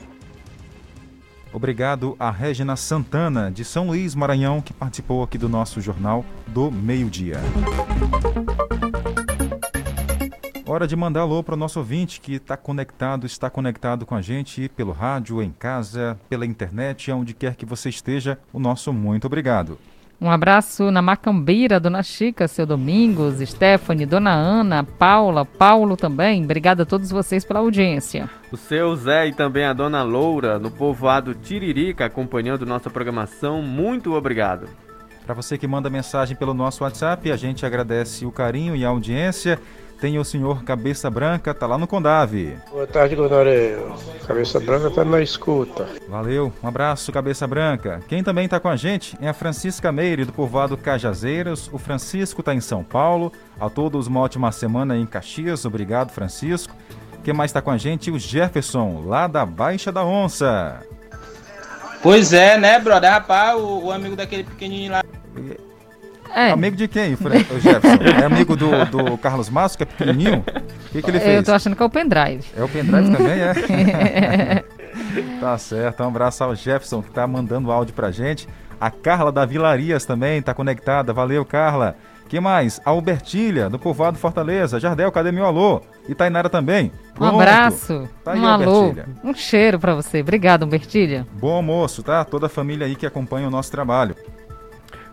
[1.52, 6.68] Obrigado a Regina Santana, de São Luís, Maranhão, que participou aqui do nosso Jornal do
[6.68, 7.36] Meio-Dia.
[10.74, 14.20] Hora de mandar alô para o nosso ouvinte que está conectado, está conectado com a
[14.20, 18.40] gente pelo rádio, em casa, pela internet, onde quer que você esteja.
[18.52, 19.78] O nosso muito obrigado.
[20.20, 26.42] Um abraço na Macambeira, Dona Chica, seu Domingos, Stephanie, Dona Ana, Paula, Paulo também.
[26.42, 28.28] Obrigada a todos vocês pela audiência.
[28.50, 33.62] O seu Zé e também a Dona Loura, no povoado Tiririca, acompanhando nossa programação.
[33.62, 34.68] Muito obrigado.
[35.24, 38.88] Para você que manda mensagem pelo nosso WhatsApp, a gente agradece o carinho e a
[38.88, 39.58] audiência.
[40.00, 42.56] Tem o senhor Cabeça Branca, tá lá no Condave.
[42.70, 43.78] Boa tarde, Gonoré.
[44.26, 45.88] Cabeça Branca tá na escuta.
[46.08, 48.00] Valeu, um abraço, Cabeça Branca.
[48.08, 51.70] Quem também tá com a gente é a Francisca Meire, do povoado Cajazeiras.
[51.72, 53.32] O Francisco tá em São Paulo.
[53.58, 55.64] A todos uma ótima semana em Caxias.
[55.64, 56.74] Obrigado, Francisco.
[57.22, 58.10] Quem mais tá com a gente?
[58.10, 60.80] O Jefferson, lá da Baixa da Onça.
[62.02, 63.10] Pois é, né, brother?
[63.10, 65.02] Rapaz, o, o amigo daquele pequenininho lá.
[66.34, 66.50] É.
[66.50, 68.02] Amigo de quem, Fred, Jefferson?
[68.20, 70.44] É amigo do, do Carlos Márcio, que é pequenininho?
[70.88, 71.36] O que, que ele fez?
[71.36, 72.44] Eu tô achando que é o pendrive.
[72.56, 74.64] É o pendrive também, é?
[75.40, 76.02] tá certo.
[76.02, 78.48] Um abraço ao Jefferson, que tá mandando áudio pra gente.
[78.80, 81.12] A Carla da Vilarias também tá conectada.
[81.12, 81.96] Valeu, Carla.
[82.28, 82.80] Quem mais?
[82.84, 84.80] A Albertilha, do povoado Fortaleza.
[84.80, 85.80] Jardel, cadê meu alô?
[86.08, 86.90] E Tainara também.
[87.20, 90.20] Um abraço, tá aí, um alô, um cheiro para você.
[90.20, 91.26] Obrigado, Albertilha.
[91.32, 92.24] Bom almoço, tá?
[92.24, 94.16] Toda a família aí que acompanha o nosso trabalho.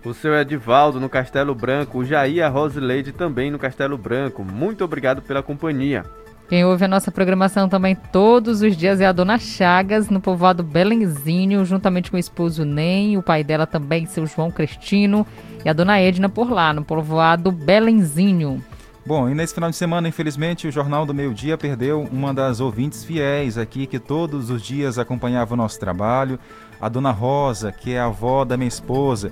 [0.03, 4.43] O seu Edivaldo no Castelo Branco, o Jair a Rosileide também no Castelo Branco.
[4.43, 6.03] Muito obrigado pela companhia.
[6.49, 10.63] Quem ouve a nossa programação também todos os dias é a dona Chagas, no povoado
[10.63, 15.25] Belenzinho, juntamente com o esposo Nem, o pai dela também, seu João Cristino,
[15.63, 18.61] e a dona Edna por lá, no povoado Belenzinho.
[19.05, 22.59] Bom, e nesse final de semana, infelizmente, o Jornal do Meio Dia perdeu uma das
[22.59, 26.39] ouvintes fiéis aqui, que todos os dias acompanhava o nosso trabalho,
[26.81, 29.31] a dona Rosa, que é a avó da minha esposa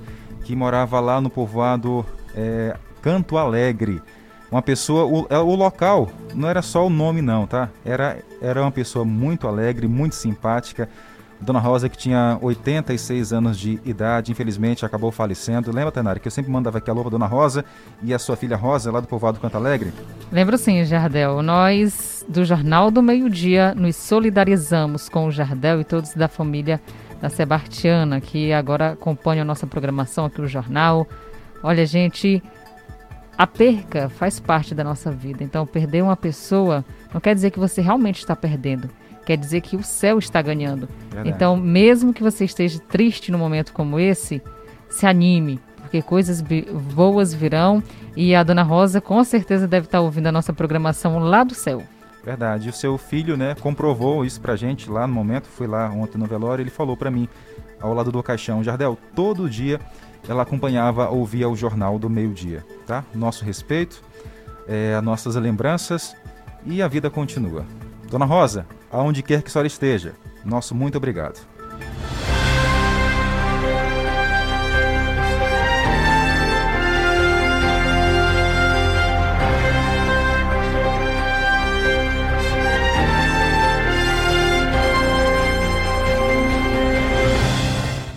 [0.49, 2.03] que morava lá no povoado
[2.35, 4.01] é, Canto Alegre.
[4.51, 7.69] Uma pessoa, o, é, o, local não era só o nome não, tá?
[7.85, 10.89] Era, era uma pessoa muito alegre, muito simpática.
[11.39, 15.71] Dona Rosa, que tinha 86 anos de idade, infelizmente acabou falecendo.
[15.71, 17.63] Lembra, Tenari, que eu sempre mandava aqui a louva Dona Rosa
[18.01, 19.93] e a sua filha Rosa, lá do povoado Canto Alegre?
[20.31, 21.43] Lembro sim, Jardel.
[21.43, 26.81] Nós, do Jornal do Meio Dia, nos solidarizamos com o Jardel e todos da família
[27.21, 31.07] da Sebastiana, que agora acompanha a nossa programação aqui no jornal.
[31.61, 32.41] Olha, gente,
[33.37, 35.43] a perca faz parte da nossa vida.
[35.43, 38.89] Então, perder uma pessoa não quer dizer que você realmente está perdendo.
[39.25, 40.89] Quer dizer que o céu está ganhando.
[41.09, 41.29] Verdade.
[41.29, 44.41] Então, mesmo que você esteja triste num momento como esse,
[44.89, 46.41] se anime, porque coisas
[46.93, 47.83] boas virão.
[48.15, 51.83] E a dona Rosa com certeza deve estar ouvindo a nossa programação lá do céu.
[52.23, 52.67] Verdade.
[52.67, 55.47] E o seu filho, né, comprovou isso pra gente lá no momento.
[55.47, 57.27] Fui lá ontem no velório, ele falou para mim,
[57.79, 59.79] ao lado do caixão, Jardel, todo dia
[60.27, 63.03] ela acompanhava, ouvia o jornal do meio-dia, tá?
[63.15, 64.03] Nosso respeito,
[64.67, 66.15] é, as nossas lembranças
[66.65, 67.65] e a vida continua.
[68.09, 71.48] Dona Rosa, aonde quer que a senhora esteja, nosso muito obrigado.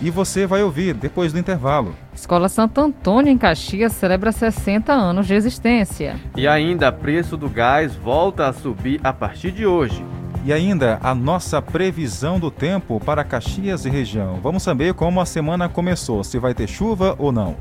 [0.03, 1.95] E você vai ouvir depois do intervalo.
[2.13, 6.19] Escola Santo Antônio em Caxias celebra 60 anos de existência.
[6.35, 10.03] E ainda, preço do gás volta a subir a partir de hoje.
[10.43, 14.41] E ainda a nossa previsão do tempo para Caxias e região.
[14.43, 17.55] Vamos saber como a semana começou, se vai ter chuva ou não.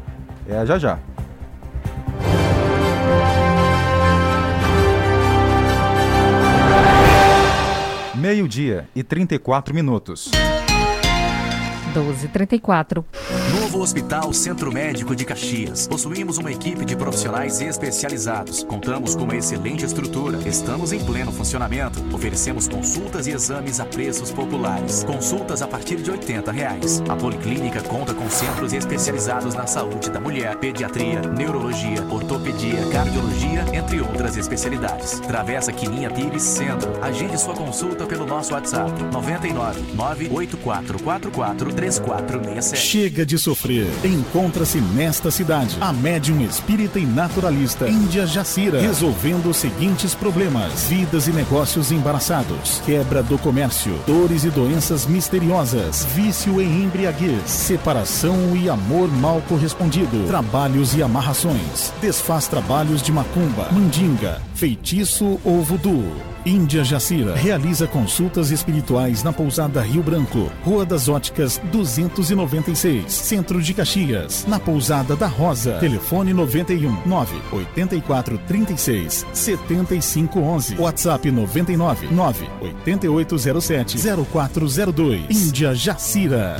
[0.48, 0.98] É já já.
[8.16, 10.28] Meio-dia e 34 minutos.
[12.00, 13.05] 1234.
[13.61, 15.87] Novo Hospital Centro Médico de Caxias.
[15.87, 18.64] Possuímos uma equipe de profissionais especializados.
[18.64, 20.38] Contamos com uma excelente estrutura.
[20.46, 22.02] Estamos em pleno funcionamento.
[22.14, 25.05] Oferecemos consultas e exames a preços populares.
[25.05, 27.02] Consultas a partir de 80 reais.
[27.09, 34.00] A Policlínica conta com centros especializados na saúde da mulher, pediatria, neurologia, ortopedia, cardiologia, entre
[34.00, 35.20] outras especialidades.
[35.20, 36.92] Travessa Quininha Pires Centro.
[37.02, 42.77] Agende sua consulta pelo nosso WhatsApp 99 98444 3467.
[42.77, 43.88] Chega de sofrer.
[44.05, 51.27] Encontra-se nesta cidade a médium espírita e naturalista Índia Jacira, resolvendo os seguintes problemas: vidas
[51.27, 58.68] e negócios embaraçados, quebra do comércio, dores e doenças misteriosas, vício e embriaguez, separação e
[58.68, 66.33] amor mal correspondido, trabalhos e amarrações, desfaz trabalhos de macumba, mandinga, feitiço ou voodoo.
[66.44, 73.73] Índia Jacira realiza consultas espirituais na pousada Rio Branco, Rua das Óticas 296, Centro de
[73.73, 75.79] Caxias, na pousada da Rosa.
[75.79, 80.77] Telefone 91 9 84 36 75 11.
[80.79, 85.27] WhatsApp 99 9 8807 0402.
[85.31, 86.58] Índia Jacira.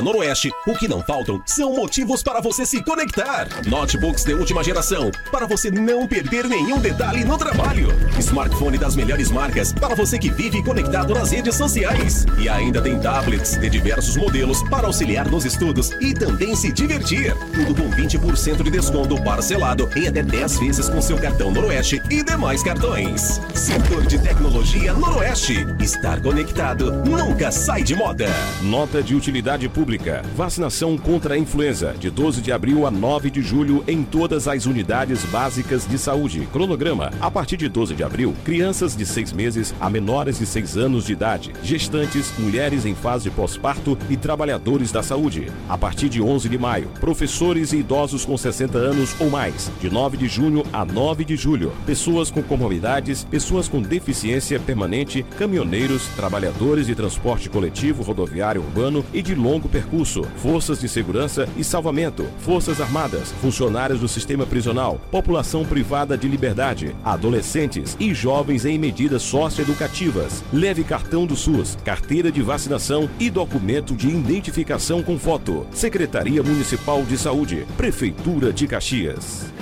[0.02, 3.48] Noroeste, o que não faltam são motivos para você se conectar.
[3.66, 7.88] Notebooks de última geração, para você não perder nenhum detalhe no trabalho.
[8.20, 12.26] Smartphone das melhores marcas, para você que vive conectado nas redes sociais.
[12.38, 17.34] E ainda tem tablets de diversos modelos para auxiliar nos estudos e também se divertir.
[17.54, 22.22] Tudo com 20% de desconto parcelado em até 10 vezes com seu cartão Noroeste e
[22.22, 23.40] demais cartões.
[23.54, 25.66] Setor de tecnologia Noroeste.
[25.80, 28.28] Estar conectado nunca sai de moda.
[28.62, 30.24] Nota de utilidade pública Pública.
[30.36, 34.66] Vacinação contra a influenza, de 12 de abril a 9 de julho, em todas as
[34.66, 36.50] unidades básicas de saúde.
[36.52, 40.76] Cronograma: a partir de 12 de abril, crianças de 6 meses a menores de 6
[40.78, 45.52] anos de idade, gestantes, mulheres em fase pós-parto e trabalhadores da saúde.
[45.70, 49.88] A partir de 11 de maio, professores e idosos com 60 anos ou mais, de
[49.88, 51.72] 9 de junho a 9 de julho.
[51.86, 59.22] Pessoas com comorbidades, pessoas com deficiência permanente, caminhoneiros, trabalhadores de transporte coletivo rodoviário urbano e
[59.22, 65.66] de longo percurso, forças de segurança e salvamento, forças armadas, funcionários do sistema prisional, população
[65.66, 70.46] privada de liberdade, adolescentes e jovens em medidas socioeducativas.
[70.54, 75.68] Leve cartão do SUS, carteira de vacinação e documento de identificação com foto.
[75.72, 79.55] Secretaria Municipal de Saúde, Prefeitura de Caxias.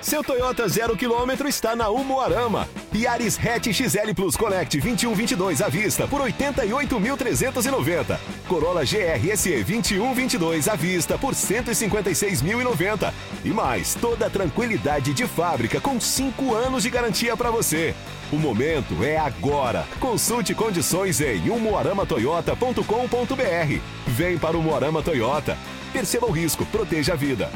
[0.00, 2.66] Seu Toyota zero quilômetro está na Umuarama.
[2.94, 8.18] Yaris Hatch XL Plus Connect 2122 à vista por 88.390.
[8.48, 13.12] Corolla GRSE 2122 à vista por 156.090.
[13.44, 17.94] E mais, toda a tranquilidade de fábrica com 5 anos de garantia para você.
[18.32, 19.86] O momento é agora.
[20.00, 23.80] Consulte condições em umuaramatoyota.com.br.
[24.06, 25.58] Vem para o Umuarama Toyota.
[25.92, 27.50] Perceba o risco, proteja a vida.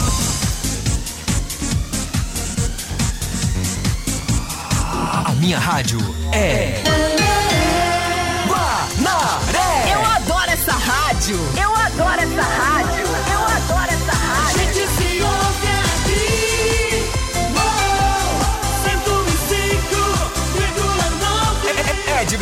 [5.25, 5.97] A minha rádio
[6.32, 6.99] é.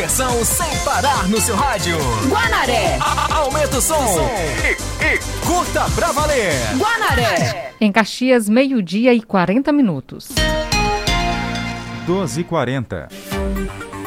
[0.08, 1.98] Diversão sem parar no seu rádio.
[2.30, 2.98] Guanaré.
[3.02, 4.02] A- aumenta o som
[4.64, 4.72] e,
[5.06, 6.54] e curta pra valer.
[6.78, 7.74] Guanaré.
[7.82, 10.30] Em Caxias, meio-dia e 40 minutos.
[12.06, 13.10] 12 e 40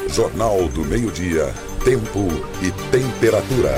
[0.09, 1.53] Jornal do Meio-Dia,
[1.85, 2.29] Tempo
[2.63, 3.75] e Temperatura.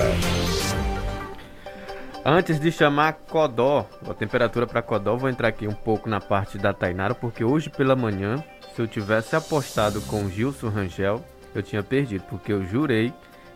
[2.24, 6.56] Antes de chamar Codó, a temperatura para Codó, vou entrar aqui um pouco na parte
[6.56, 8.36] da Tainara, porque hoje pela manhã,
[8.76, 11.20] se eu tivesse apostado com Gilson Rangel,
[11.54, 13.12] eu tinha perdido, porque eu jurei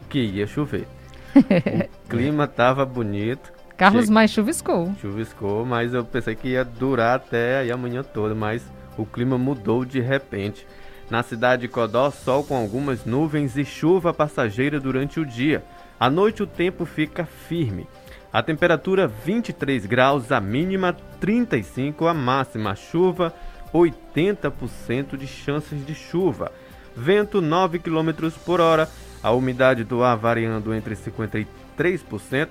[0.09, 0.87] que ia chover.
[1.35, 3.53] O clima tava bonito.
[3.77, 4.95] Carlos mais chuviscou.
[5.01, 8.63] Chuviscou, mas eu pensei que ia durar até aí amanhã toda, mas
[8.97, 10.67] o clima mudou de repente.
[11.11, 15.63] Na cidade de Codó, sol com algumas nuvens e chuva passageira durante o dia.
[16.01, 17.87] À noite o tempo fica firme.
[18.33, 23.33] A temperatura 23 graus, a mínima 35, a máxima a chuva
[23.73, 26.51] 80% de chances de chuva.
[26.97, 28.89] Vento 9 km por hora,
[29.23, 32.49] a umidade do ar variando entre 53%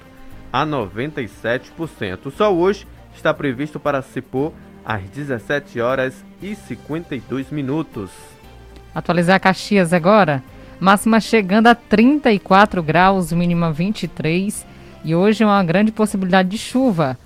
[0.53, 2.27] a 97%.
[2.27, 4.53] O sol hoje está previsto para se pôr
[4.85, 8.11] às 17 horas e 52 minutos.
[8.93, 10.43] Atualizar Caxias agora.
[10.79, 14.65] Máxima chegando a 34 graus, mínima 23.
[15.03, 17.17] E hoje é uma grande possibilidade de chuva.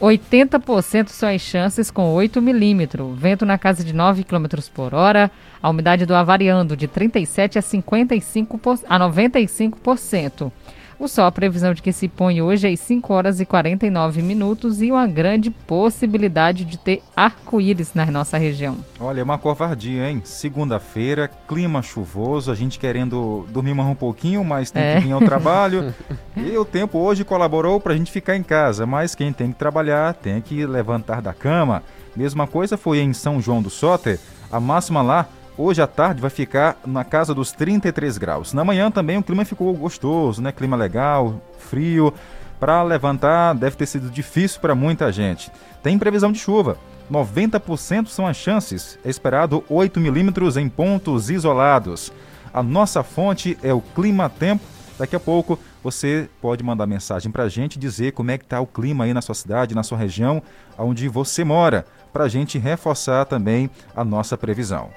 [0.00, 3.18] 80% são as chances com 8 milímetros.
[3.18, 5.30] Vento na casa de 9 km por hora.
[5.62, 10.50] A umidade do ar variando de 37% a, 55 por- a 95%.
[10.98, 14.20] O sol, a previsão de que se põe hoje é às 5 horas e 49
[14.20, 18.76] minutos e uma grande possibilidade de ter arco-íris na nossa região.
[19.00, 20.20] Olha, é uma covardia, hein?
[20.24, 24.94] Segunda-feira, clima chuvoso, a gente querendo dormir mais um pouquinho, mas tem É.
[24.96, 25.94] que vir ao trabalho.
[26.46, 29.58] e o tempo hoje colaborou para a gente ficar em casa, mas quem tem que
[29.58, 31.82] trabalhar tem que levantar da cama.
[32.16, 34.18] Mesma coisa foi em São João do Soter.
[34.50, 38.52] A máxima lá, hoje à tarde, vai ficar na casa dos 33 graus.
[38.52, 40.50] Na manhã também o clima ficou gostoso, né?
[40.50, 42.12] Clima legal, frio.
[42.58, 45.50] Para levantar deve ter sido difícil para muita gente.
[45.82, 46.78] Tem previsão de chuva.
[47.10, 48.98] 90% são as chances.
[49.04, 52.12] É esperado 8 milímetros em pontos isolados.
[52.52, 54.64] A nossa fonte é o Clima Tempo.
[54.98, 58.60] Daqui a pouco você pode mandar mensagem para a gente dizer como é que está
[58.60, 60.42] o clima aí na sua cidade, na sua região,
[60.78, 64.90] onde você mora, para a gente reforçar também a nossa previsão.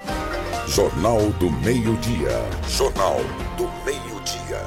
[0.66, 2.30] Jornal do Meio-Dia.
[2.68, 3.18] Jornal
[3.56, 4.62] do Meio-Dia.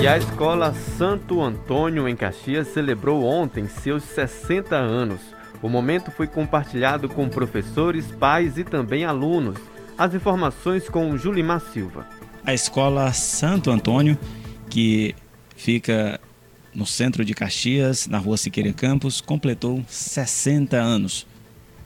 [0.00, 5.20] E a escola Santo Antônio em Caxias celebrou ontem seus 60 anos.
[5.62, 9.58] O momento foi compartilhado com professores, pais e também alunos.
[9.96, 12.17] As informações com Julimar Silva.
[12.48, 14.18] A escola Santo Antônio,
[14.70, 15.14] que
[15.54, 16.18] fica
[16.74, 21.26] no centro de Caxias, na rua Siqueira Campos, completou 60 anos.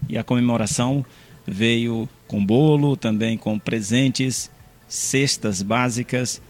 [0.09, 1.05] E a comemoração
[1.45, 4.53] veio com bolo, também com presentes,
[4.87, 6.41] cestas básicas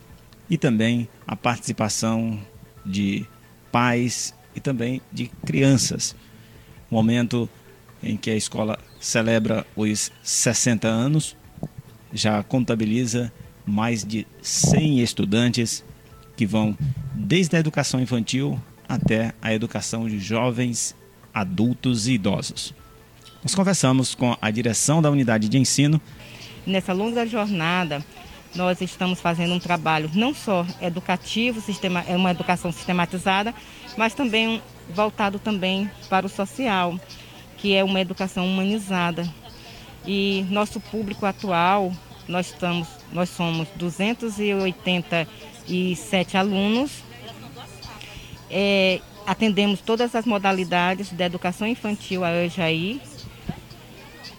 [0.50, 2.38] e também a participação
[2.84, 3.24] de
[3.72, 6.14] pais e também de crianças.
[6.90, 7.48] Momento
[8.02, 11.34] em que a escola celebra os 60 anos,
[12.12, 13.32] já contabiliza
[13.66, 15.84] mais de 100 estudantes
[16.36, 16.76] que vão
[17.14, 20.94] desde a educação infantil até a educação de jovens,
[21.32, 22.74] adultos e idosos.
[23.42, 26.00] Nós conversamos com a direção da unidade de ensino
[26.64, 28.04] Nessa longa jornada,
[28.54, 33.52] nós estamos fazendo um trabalho não só educativo, sistema, é uma educação sistematizada,
[33.96, 34.62] mas também
[34.94, 36.98] voltado também para o social,
[37.56, 39.28] que é uma educação humanizada.
[40.06, 41.92] E nosso público atual,
[42.28, 46.90] nós estamos, nós somos 287 alunos.
[48.50, 53.00] É, atendemos todas as modalidades da educação infantil a Ejaí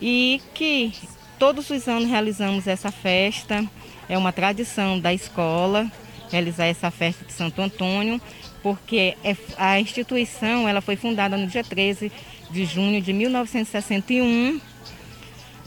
[0.02, 0.94] e que
[1.40, 3.66] todos os anos realizamos essa festa.
[4.10, 5.90] É uma tradição da escola
[6.30, 8.20] realizar essa festa de Santo Antônio,
[8.62, 12.12] porque é- a instituição ela foi fundada no dia 13
[12.50, 14.60] de junho de 1961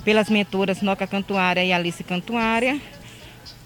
[0.04, 2.80] pelas mentoras Noca Cantuária e Alice Cantuária,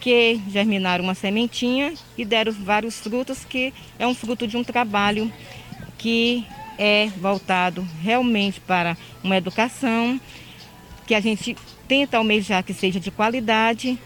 [0.01, 5.31] que germinaram uma sementinha e deram vários frutos, que é um fruto de um trabalho
[5.99, 6.47] que
[6.79, 10.19] é voltado realmente para uma educação
[11.07, 13.99] que a gente tenta almejar que seja de qualidade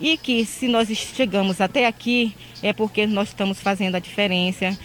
[0.00, 4.76] e que se nós chegamos até aqui é porque nós estamos fazendo a diferença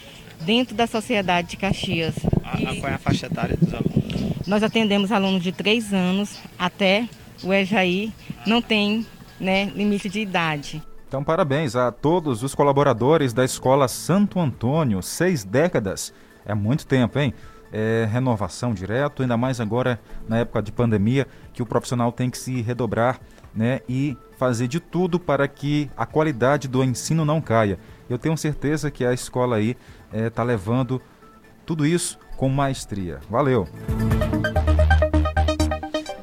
[0.42, 2.16] dentro da sociedade de Caxias.
[2.60, 3.92] E qual é a faixa etária dos alunos?
[4.52, 7.08] nós atendemos alunos de 3 anos até
[7.44, 8.12] o EJAI,
[8.46, 9.06] não tem
[9.42, 10.82] né, limite de idade.
[11.08, 15.02] Então, parabéns a todos os colaboradores da Escola Santo Antônio.
[15.02, 16.14] Seis décadas
[16.46, 17.34] é muito tempo, hein?
[17.74, 22.38] É renovação direto, ainda mais agora na época de pandemia, que o profissional tem que
[22.38, 23.20] se redobrar
[23.54, 27.78] né, e fazer de tudo para que a qualidade do ensino não caia.
[28.10, 29.76] Eu tenho certeza que a escola aí
[30.14, 31.02] está levando
[31.66, 33.20] tudo isso com maestria.
[33.30, 33.68] Valeu!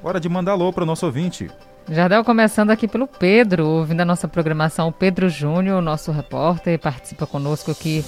[0.02, 1.50] Hora de mandar alô para o nosso ouvinte.
[1.90, 4.88] Jardel começando aqui pelo Pedro, ouvindo a nossa programação.
[4.88, 8.04] O Pedro Júnior, nosso repórter, participa conosco aqui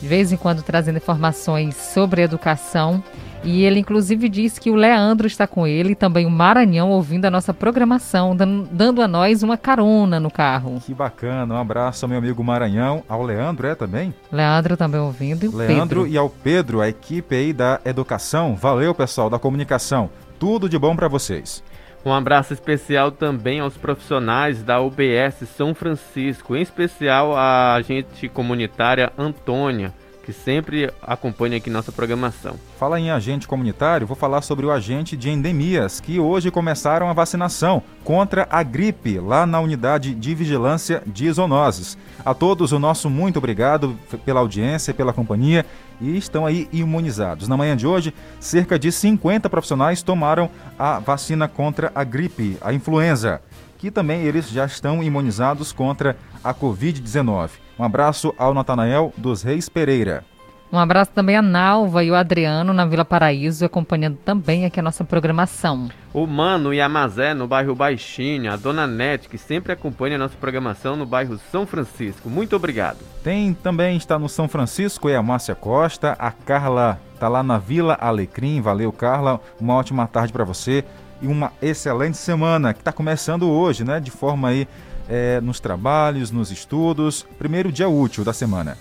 [0.00, 3.02] de vez em quando trazendo informações sobre educação.
[3.44, 7.30] E ele, inclusive, diz que o Leandro está com ele, também o Maranhão, ouvindo a
[7.30, 10.80] nossa programação, dando a nós uma carona no carro.
[10.84, 14.12] Que bacana, um abraço ao meu amigo Maranhão, ao Leandro, é também?
[14.32, 15.54] Leandro também ouvindo.
[15.54, 16.06] Leandro Pedro.
[16.06, 18.56] e ao Pedro, a equipe aí da educação.
[18.56, 20.10] Valeu, pessoal, da comunicação.
[20.38, 21.62] Tudo de bom para vocês.
[22.08, 29.12] Um abraço especial também aos profissionais da UBS São Francisco, em especial a agente comunitária
[29.18, 29.92] Antônia,
[30.28, 32.56] que sempre acompanha aqui nossa programação.
[32.78, 37.14] Fala em agente comunitário, vou falar sobre o agente de endemias, que hoje começaram a
[37.14, 41.96] vacinação contra a gripe lá na unidade de vigilância de zoonoses.
[42.22, 45.64] A todos o nosso muito obrigado pela audiência, pela companhia
[45.98, 47.48] e estão aí imunizados.
[47.48, 52.70] Na manhã de hoje, cerca de 50 profissionais tomaram a vacina contra a gripe, a
[52.74, 53.40] influenza,
[53.78, 57.67] que também eles já estão imunizados contra a Covid-19.
[57.78, 60.24] Um abraço ao Natanael dos Reis Pereira.
[60.70, 64.82] Um abraço também a Nalva e o Adriano na Vila Paraíso, acompanhando também aqui a
[64.82, 65.88] nossa programação.
[66.12, 70.18] O Mano e a Mazé no bairro Baixinho, a Dona Nete, que sempre acompanha a
[70.18, 72.28] nossa programação no bairro São Francisco.
[72.28, 72.98] Muito obrigado.
[73.24, 77.56] Tem também, está no São Francisco, é a Márcia Costa, a Carla está lá na
[77.56, 78.60] Vila Alecrim.
[78.60, 79.40] Valeu, Carla.
[79.58, 80.84] Uma ótima tarde para você
[81.22, 84.00] e uma excelente semana que está começando hoje, né?
[84.00, 84.68] De forma aí
[85.08, 87.26] é, nos trabalhos, nos estudos.
[87.38, 88.76] Primeiro dia útil da semana.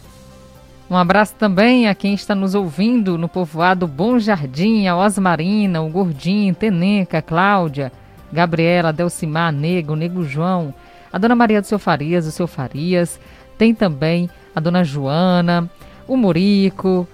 [0.89, 5.89] Um abraço também a quem está nos ouvindo no povoado Bom Jardim, a Osmarina, o
[5.89, 7.91] Gordinho, Teneca, Cláudia,
[8.32, 10.73] Gabriela, Delcimar, Nego, Nego João,
[11.11, 13.19] a Dona Maria do Seu Farias, o Seu Farias,
[13.57, 15.69] tem também a Dona Joana,
[16.07, 17.05] o Murico,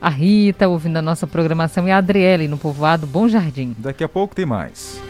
[0.00, 3.76] a Rita ouvindo a nossa programação e a Adriele no povoado Bom Jardim.
[3.78, 5.00] Daqui a pouco tem mais.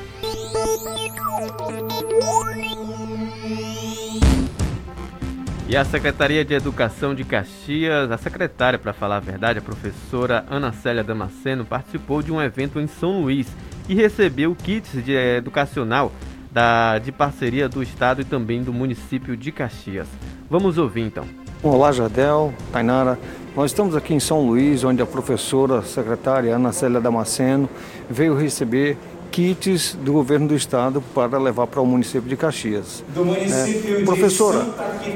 [5.70, 10.44] E a Secretaria de Educação de Caxias, a secretária, para falar a verdade, a professora
[10.50, 13.46] Ana Célia Damasceno, participou de um evento em São Luís
[13.88, 16.10] e recebeu kits de educacional
[16.50, 20.08] da, de parceria do Estado e também do município de Caxias.
[20.50, 21.24] Vamos ouvir então.
[21.62, 23.16] Olá, Jardel, Tainara.
[23.54, 27.70] Nós estamos aqui em São Luís, onde a professora secretária Ana Célia Damasceno
[28.08, 28.96] veio receber
[29.30, 33.04] kits do governo do estado para levar para o município de Caxias.
[33.16, 34.04] É.
[34.04, 34.66] Professora,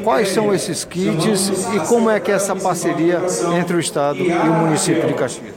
[0.03, 3.21] quais são esses kits e como é que é essa parceria
[3.59, 5.55] entre o estado e o município de Caxias?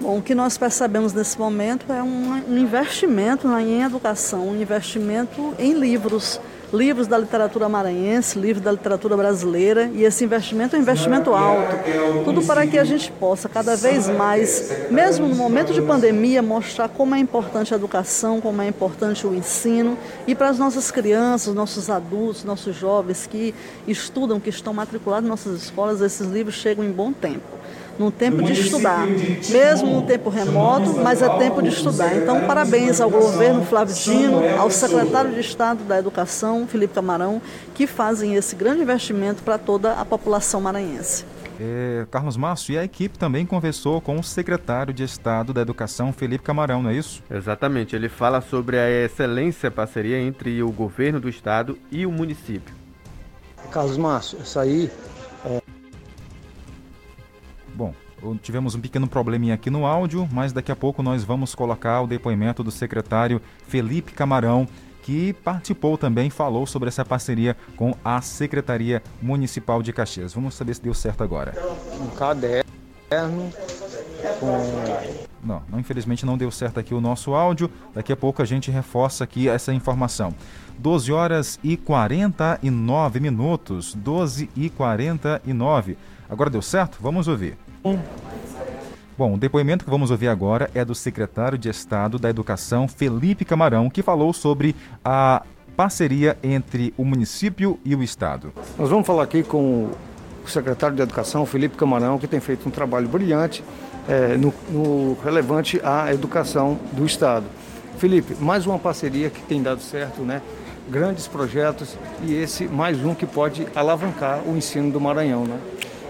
[0.00, 5.72] Bom, o que nós percebemos nesse momento é um investimento em educação, um investimento em
[5.72, 6.40] livros
[6.72, 11.76] livros da literatura maranhense, livros da literatura brasileira, e esse investimento é um investimento alto.
[12.24, 16.88] Tudo para que a gente possa cada vez mais, mesmo no momento de pandemia, mostrar
[16.88, 19.96] como é importante a educação, como é importante o ensino,
[20.26, 23.54] e para as nossas crianças, nossos adultos, nossos jovens que
[23.86, 27.55] estudam, que estão matriculados em nossas escolas, esses livros chegam em bom tempo
[27.98, 32.16] num tempo de estudar, mesmo no tempo remoto, mas é tempo de estudar.
[32.16, 37.40] Então, parabéns ao governo Flávio Dino, ao secretário de Estado da Educação, Felipe Camarão,
[37.74, 41.24] que fazem esse grande investimento para toda a população maranhense.
[41.58, 46.12] É, Carlos Márcio, e a equipe também conversou com o secretário de Estado da Educação,
[46.12, 47.22] Felipe Camarão, não é isso?
[47.30, 52.74] Exatamente, ele fala sobre a excelência parceria entre o governo do Estado e o município.
[53.70, 54.90] Carlos Márcio, isso aí
[55.44, 55.75] é...
[57.76, 57.92] Bom,
[58.42, 62.06] tivemos um pequeno probleminha aqui no áudio, mas daqui a pouco nós vamos colocar o
[62.06, 64.66] depoimento do secretário Felipe Camarão,
[65.02, 70.32] que participou também, falou sobre essa parceria com a Secretaria Municipal de Caxias.
[70.32, 71.52] Vamos saber se deu certo agora.
[72.00, 73.52] Um caderno
[74.40, 77.70] com não, não, infelizmente não deu certo aqui o nosso áudio.
[77.94, 80.34] Daqui a pouco a gente reforça aqui essa informação.
[80.78, 83.94] 12 horas e 49 minutos.
[83.94, 85.96] 12 e 49.
[86.28, 86.98] Agora deu certo?
[87.00, 87.56] Vamos ouvir.
[89.18, 93.44] Bom, o depoimento que vamos ouvir agora é do secretário de Estado da Educação, Felipe
[93.44, 95.42] Camarão, que falou sobre a
[95.76, 98.52] parceria entre o município e o Estado.
[98.78, 99.90] Nós vamos falar aqui com
[100.44, 103.64] o secretário de Educação, Felipe Camarão, que tem feito um trabalho brilhante
[104.08, 107.46] é, no, no relevante à educação do Estado.
[107.98, 110.42] Felipe, mais uma parceria que tem dado certo, né?
[110.88, 115.58] Grandes projetos e esse mais um que pode alavancar o ensino do Maranhão, né?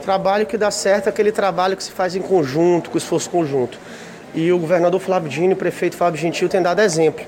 [0.06, 3.76] Trabalho que dá certo é aquele trabalho que se faz em conjunto, com esforço conjunto.
[4.32, 7.26] E o governador Flávio Dino o prefeito Fábio Gentil têm dado exemplo.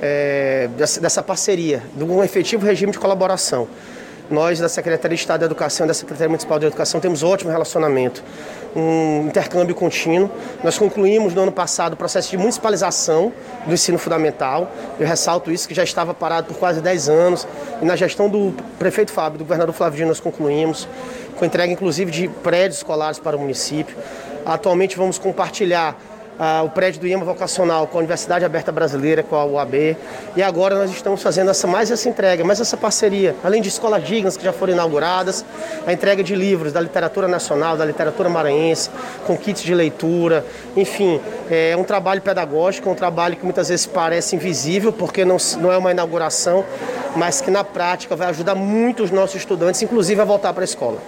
[0.00, 3.68] é, dessa, dessa parceria, de um efetivo regime de colaboração.
[4.28, 7.50] Nós, da Secretaria de Estado da Educação e da Secretaria Municipal de Educação, temos ótimo
[7.50, 8.24] relacionamento,
[8.74, 10.28] um intercâmbio contínuo.
[10.64, 13.32] Nós concluímos no ano passado o processo de municipalização
[13.64, 14.70] do ensino fundamental.
[14.98, 17.46] Eu ressalto isso, que já estava parado por quase 10 anos.
[17.80, 20.88] E na gestão do prefeito Fábio, do governador Flávio Dino, nós concluímos,
[21.36, 23.96] com entrega inclusive de prédios escolares para o município.
[24.44, 25.96] Atualmente vamos compartilhar
[26.38, 29.96] ah, o prédio do IEMA Vocacional com a Universidade Aberta Brasileira, com a UAB.
[30.36, 34.04] E agora nós estamos fazendo essa, mais essa entrega, mais essa parceria, além de escolas
[34.04, 35.44] dignas que já foram inauguradas,
[35.86, 38.90] a entrega de livros da literatura nacional, da literatura maranhense,
[39.26, 40.44] com kits de leitura.
[40.76, 41.20] Enfim,
[41.50, 45.78] é um trabalho pedagógico, um trabalho que muitas vezes parece invisível, porque não, não é
[45.78, 46.64] uma inauguração,
[47.16, 50.64] mas que na prática vai ajudar muito os nossos estudantes, inclusive a voltar para a
[50.64, 50.98] escola.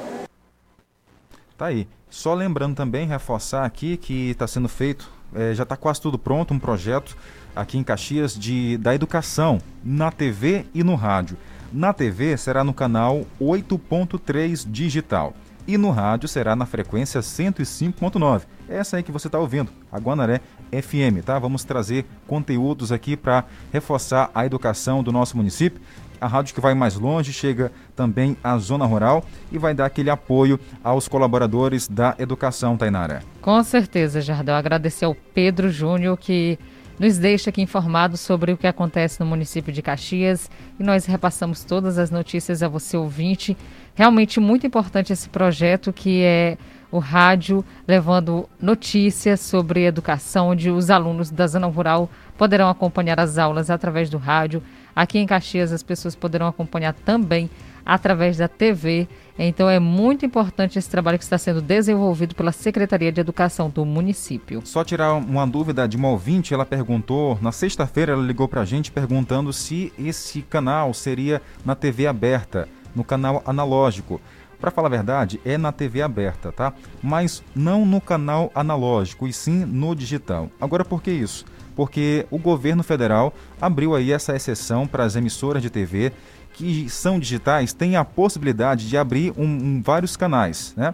[1.56, 1.86] Tá aí.
[2.10, 6.54] Só lembrando também, reforçar aqui que está sendo feito é, já está quase tudo pronto,
[6.54, 7.16] um projeto
[7.54, 11.36] aqui em Caxias de, da educação na TV e no rádio.
[11.72, 15.34] Na TV será no canal 8.3 digital
[15.66, 18.42] e no rádio será na frequência 105.9.
[18.66, 20.40] Essa aí que você está ouvindo, a Guanaré
[20.72, 21.38] FM, tá?
[21.38, 25.80] Vamos trazer conteúdos aqui para reforçar a educação do nosso município
[26.20, 30.10] a rádio que vai mais longe chega também à zona rural e vai dar aquele
[30.10, 33.22] apoio aos colaboradores da educação, Tainara.
[33.40, 34.54] Com certeza, Jardel.
[34.54, 36.58] Agradecer ao Pedro Júnior que
[36.98, 41.62] nos deixa aqui informados sobre o que acontece no município de Caxias e nós repassamos
[41.62, 43.56] todas as notícias a você ouvinte.
[43.94, 46.58] Realmente muito importante esse projeto que é
[46.90, 53.38] o rádio levando notícias sobre educação, onde os alunos da zona rural poderão acompanhar as
[53.38, 54.62] aulas através do rádio
[54.98, 57.48] Aqui em Caxias as pessoas poderão acompanhar também
[57.86, 59.06] através da TV.
[59.38, 63.84] Então é muito importante esse trabalho que está sendo desenvolvido pela Secretaria de Educação do
[63.84, 64.60] município.
[64.64, 68.64] Só tirar uma dúvida de uma ouvinte, ela perguntou, na sexta-feira ela ligou para a
[68.64, 74.20] gente perguntando se esse canal seria na TV aberta, no canal analógico.
[74.58, 76.72] Para falar a verdade, é na TV aberta, tá?
[77.00, 80.50] Mas não no canal analógico, e sim no digital.
[80.60, 81.44] Agora, por que isso?
[81.78, 86.10] Porque o governo federal abriu aí essa exceção para as emissoras de TV
[86.52, 90.92] que são digitais, têm a possibilidade de abrir um, um, vários canais, né?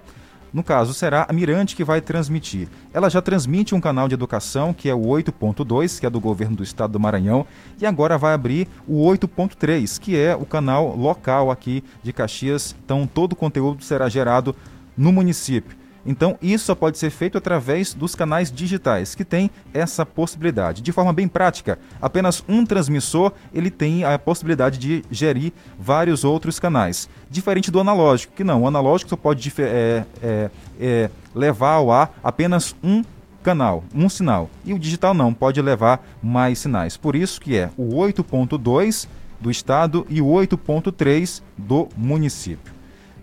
[0.52, 2.68] No caso, será a Mirante que vai transmitir.
[2.92, 6.54] Ela já transmite um canal de educação, que é o 8.2, que é do governo
[6.54, 7.46] do estado do Maranhão,
[7.80, 12.76] e agora vai abrir o 8.3, que é o canal local aqui de Caxias.
[12.84, 14.54] Então, todo o conteúdo será gerado
[14.94, 15.83] no município.
[16.06, 20.82] Então, isso só pode ser feito através dos canais digitais, que tem essa possibilidade.
[20.82, 26.60] De forma bem prática, apenas um transmissor ele tem a possibilidade de gerir vários outros
[26.60, 27.08] canais.
[27.30, 32.14] Diferente do analógico, que não, o analógico só pode é, é, é, levar ao ar
[32.22, 33.02] apenas um
[33.42, 34.50] canal, um sinal.
[34.64, 36.96] E o digital não, pode levar mais sinais.
[36.96, 39.06] Por isso que é o 8.2
[39.40, 42.73] do estado e o 8.3 do município.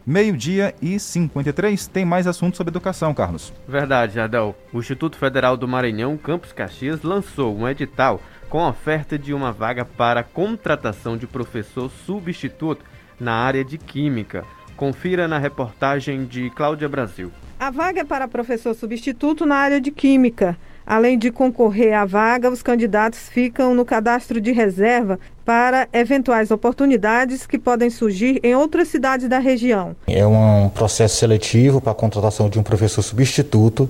[0.06, 3.54] Meio-dia e 53 tem mais assuntos sobre educação, Carlos.
[3.68, 4.56] Verdade, Adel.
[4.74, 9.86] O Instituto Federal do Maranhão, Campus Caxias, lançou um edital com oferta de uma vaga
[9.86, 12.84] para contratação de professor substituto
[13.20, 14.43] na área de Química.
[14.76, 17.32] Confira na reportagem de Cláudia Brasil.
[17.60, 20.58] A vaga é para professor substituto na área de Química.
[20.84, 27.45] Além de concorrer à vaga, os candidatos ficam no cadastro de reserva para eventuais oportunidades
[27.45, 29.95] que podem surgir em outras cidades da região.
[30.07, 33.89] É um processo seletivo para a contratação de um professor substituto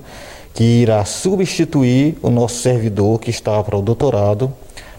[0.54, 4.52] que irá substituir o nosso servidor que está para o doutorado.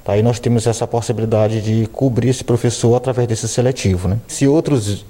[0.05, 4.07] Aí nós temos essa possibilidade de cobrir esse professor através desse seletivo.
[4.07, 4.17] Né?
[4.27, 5.05] Se outros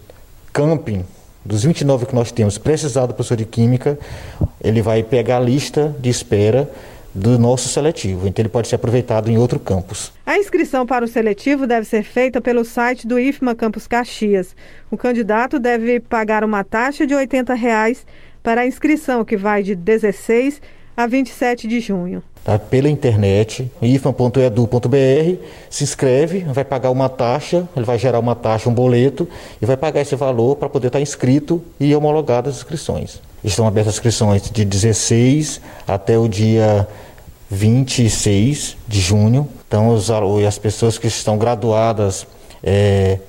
[0.52, 1.04] camping
[1.44, 3.98] dos 29 que nós temos precisar do professor de Química,
[4.64, 6.70] ele vai pegar a lista de espera
[7.14, 10.12] do nosso seletivo, então ele pode ser aproveitado em outro campus.
[10.26, 14.56] A inscrição para o seletivo deve ser feita pelo site do IFMA Campus Caxias.
[14.90, 18.06] O candidato deve pagar uma taxa de 80 reais
[18.42, 20.62] para a inscrição, que vai de 16
[20.96, 22.60] a 27 de junho tá?
[22.60, 28.74] pela internet, ifam.edu.br, se inscreve, vai pagar uma taxa, ele vai gerar uma taxa, um
[28.74, 29.28] boleto,
[29.62, 33.22] e vai pagar esse valor para poder estar inscrito e homologado as inscrições.
[33.44, 36.88] Estão abertas as inscrições de 16 até o dia
[37.50, 39.48] 26 de junho.
[39.68, 42.26] Então, os, as pessoas que estão graduadas
[42.64, 43.20] é,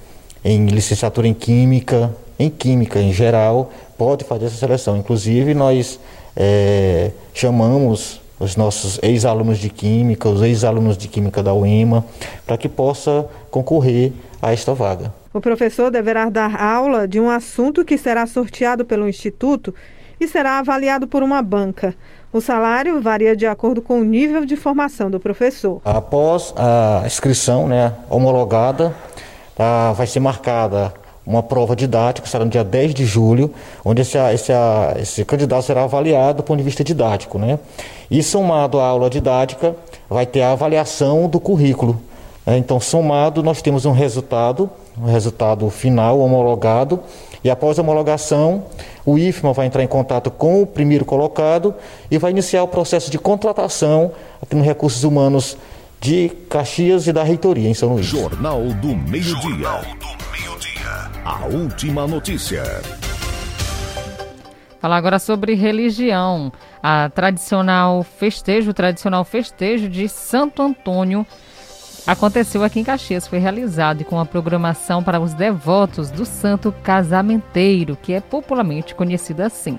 [0.45, 4.97] em licenciatura em Química, em Química em geral, podem fazer essa seleção.
[4.97, 5.99] Inclusive, nós
[6.37, 12.05] é, chamamos os nossos ex-alunos de Química, os ex-alunos de Química da UEMA,
[12.47, 15.13] para que possa concorrer a esta vaga.
[15.33, 19.75] O professor deverá dar aula de um assunto que será sorteado pelo Instituto
[20.21, 21.95] e será avaliado por uma banca.
[22.33, 25.81] O salário varia de acordo com o nível de formação do professor.
[25.85, 28.95] Após a inscrição né, homologada,
[29.55, 30.93] tá, vai ser marcada
[31.27, 33.51] uma prova didática, será no dia 10 de julho,
[33.85, 34.53] onde esse, esse,
[35.01, 37.39] esse candidato será avaliado do ponto de vista didático.
[37.39, 37.59] Né?
[38.11, 39.75] E somado à aula didática,
[40.09, 42.01] vai ter a avaliação do currículo.
[42.45, 42.59] Né?
[42.59, 47.01] Então, somado, nós temos um resultado, um resultado final homologado,
[47.45, 48.65] e após a homologação,
[49.05, 51.75] o IFMA vai entrar em contato com o primeiro colocado
[52.11, 55.59] e vai iniciar o processo de contratação aqui no Recursos Humanos
[56.01, 58.07] de Caxias e da Reitoria em São Luís.
[58.07, 59.83] Jornal do Meio-Dia.
[61.23, 62.63] A última notícia.
[64.81, 66.53] Falar agora sobre religião.
[66.83, 71.27] A tradicional festejo, o tradicional festejo de Santo Antônio
[72.07, 77.97] aconteceu aqui em Caxias, foi realizado com a programação para os devotos do Santo Casamenteiro,
[78.01, 79.79] que é popularmente conhecido assim.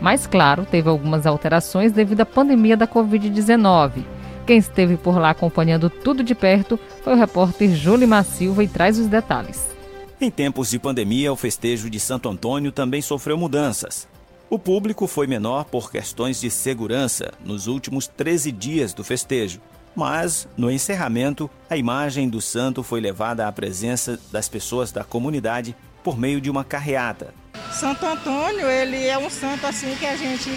[0.00, 4.04] Mas, claro, teve algumas alterações devido à pandemia da Covid-19.
[4.46, 8.98] Quem esteve por lá acompanhando tudo de perto foi o repórter Júlio Silva e traz
[8.98, 9.74] os detalhes.
[10.20, 14.06] Em tempos de pandemia, o festejo de Santo Antônio também sofreu mudanças.
[14.48, 19.60] O público foi menor por questões de segurança nos últimos 13 dias do festejo.
[19.94, 25.76] Mas, no encerramento, a imagem do santo foi levada à presença das pessoas da comunidade
[26.02, 27.32] por meio de uma carreata.
[27.72, 30.50] Santo Antônio, ele é um santo assim que a gente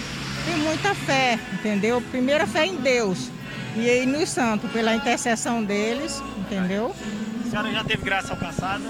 [0.44, 2.00] tem muita fé, entendeu?
[2.10, 3.30] Primeira fé em Deus.
[3.76, 6.94] E aí no santo, pela intercessão deles, entendeu?
[7.46, 8.84] A senhora já teve graça alcançada?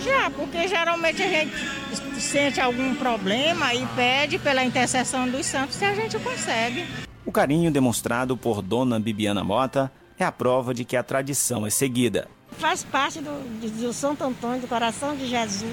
[0.00, 1.56] Já, porque geralmente a gente
[2.20, 6.86] sente algum problema e pede pela intercessão dos santos se a gente consegue.
[7.26, 11.70] O carinho demonstrado por Dona Bibiana Mota é a prova de que a tradição é
[11.70, 12.28] seguida.
[12.52, 13.32] Faz parte do,
[13.82, 15.66] do Santo Antônio, do coração de Jesus,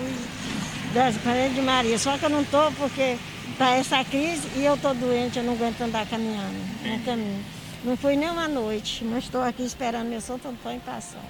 [0.96, 1.14] das
[1.54, 2.00] de Maria.
[2.00, 3.18] Só que eu não estou porque
[3.52, 7.46] está essa crise e eu estou doente, eu não aguento andar caminhando no caminho.
[7.84, 11.22] Não fui nem uma noite, mas estou aqui esperando meu Santo Antônio passar.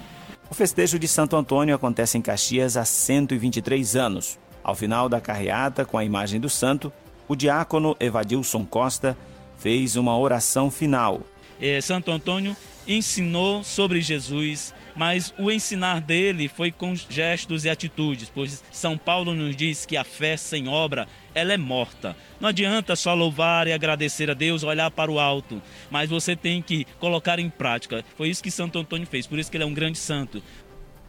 [0.50, 4.38] O festejo de Santo Antônio acontece em Caxias há 123 anos.
[4.62, 6.90] Ao final da carreata, com a imagem do santo,
[7.28, 9.16] o diácono Evadilson Costa
[9.64, 11.22] fez uma oração final.
[11.58, 12.54] É, Santo Antônio
[12.86, 19.32] ensinou sobre Jesus, mas o ensinar dele foi com gestos e atitudes, pois São Paulo
[19.32, 22.14] nos diz que a fé sem obra ela é morta.
[22.38, 26.60] Não adianta só louvar e agradecer a Deus, olhar para o alto, mas você tem
[26.60, 28.04] que colocar em prática.
[28.18, 30.42] Foi isso que Santo Antônio fez, por isso que ele é um grande santo.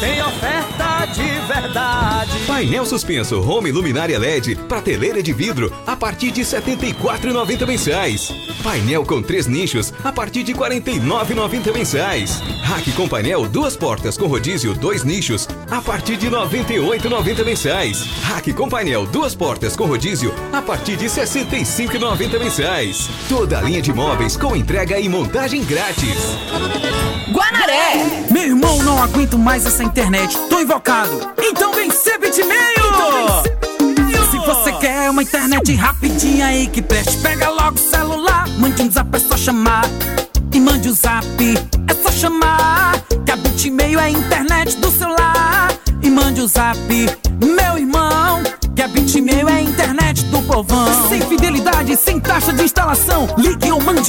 [0.00, 2.38] Tem oferta de verdade.
[2.46, 8.32] Painel suspenso Home Luminária LED, prateleira de vidro, a partir de R$ 74,90 mensais.
[8.62, 12.40] Painel com três nichos, a partir de R$ 49,90 mensais.
[12.62, 18.04] Rack com painel, duas portas com rodízio, dois nichos, a partir de R$ 98,90 mensais.
[18.22, 23.08] Rack com painel, duas portas com rodízio, a partir de R$ 65,90 mensais.
[23.28, 26.18] Toda a linha de móveis com entrega e montagem grátis.
[27.30, 28.26] Guanaré!
[28.30, 30.36] Meu irmão, não aguento mais essa internet.
[30.48, 31.32] Tô invocado.
[31.38, 33.60] Então vem ser bitmail!
[34.30, 38.48] Se você quer uma internet rapidinha aí que preste, pega logo o celular.
[38.58, 39.84] Mande um zap, é só chamar.
[40.52, 41.26] E mande o um zap,
[41.86, 43.00] é só chamar.
[43.24, 45.72] Que a bitmail é a internet do celular.
[46.02, 46.78] E mande o um zap,
[47.40, 48.42] meu irmão.
[48.74, 51.08] Que a bitmail é a internet do povão.
[51.08, 53.28] Sem fidelidade, sem taxa de instalação.
[53.38, 54.04] Ligue ou mande um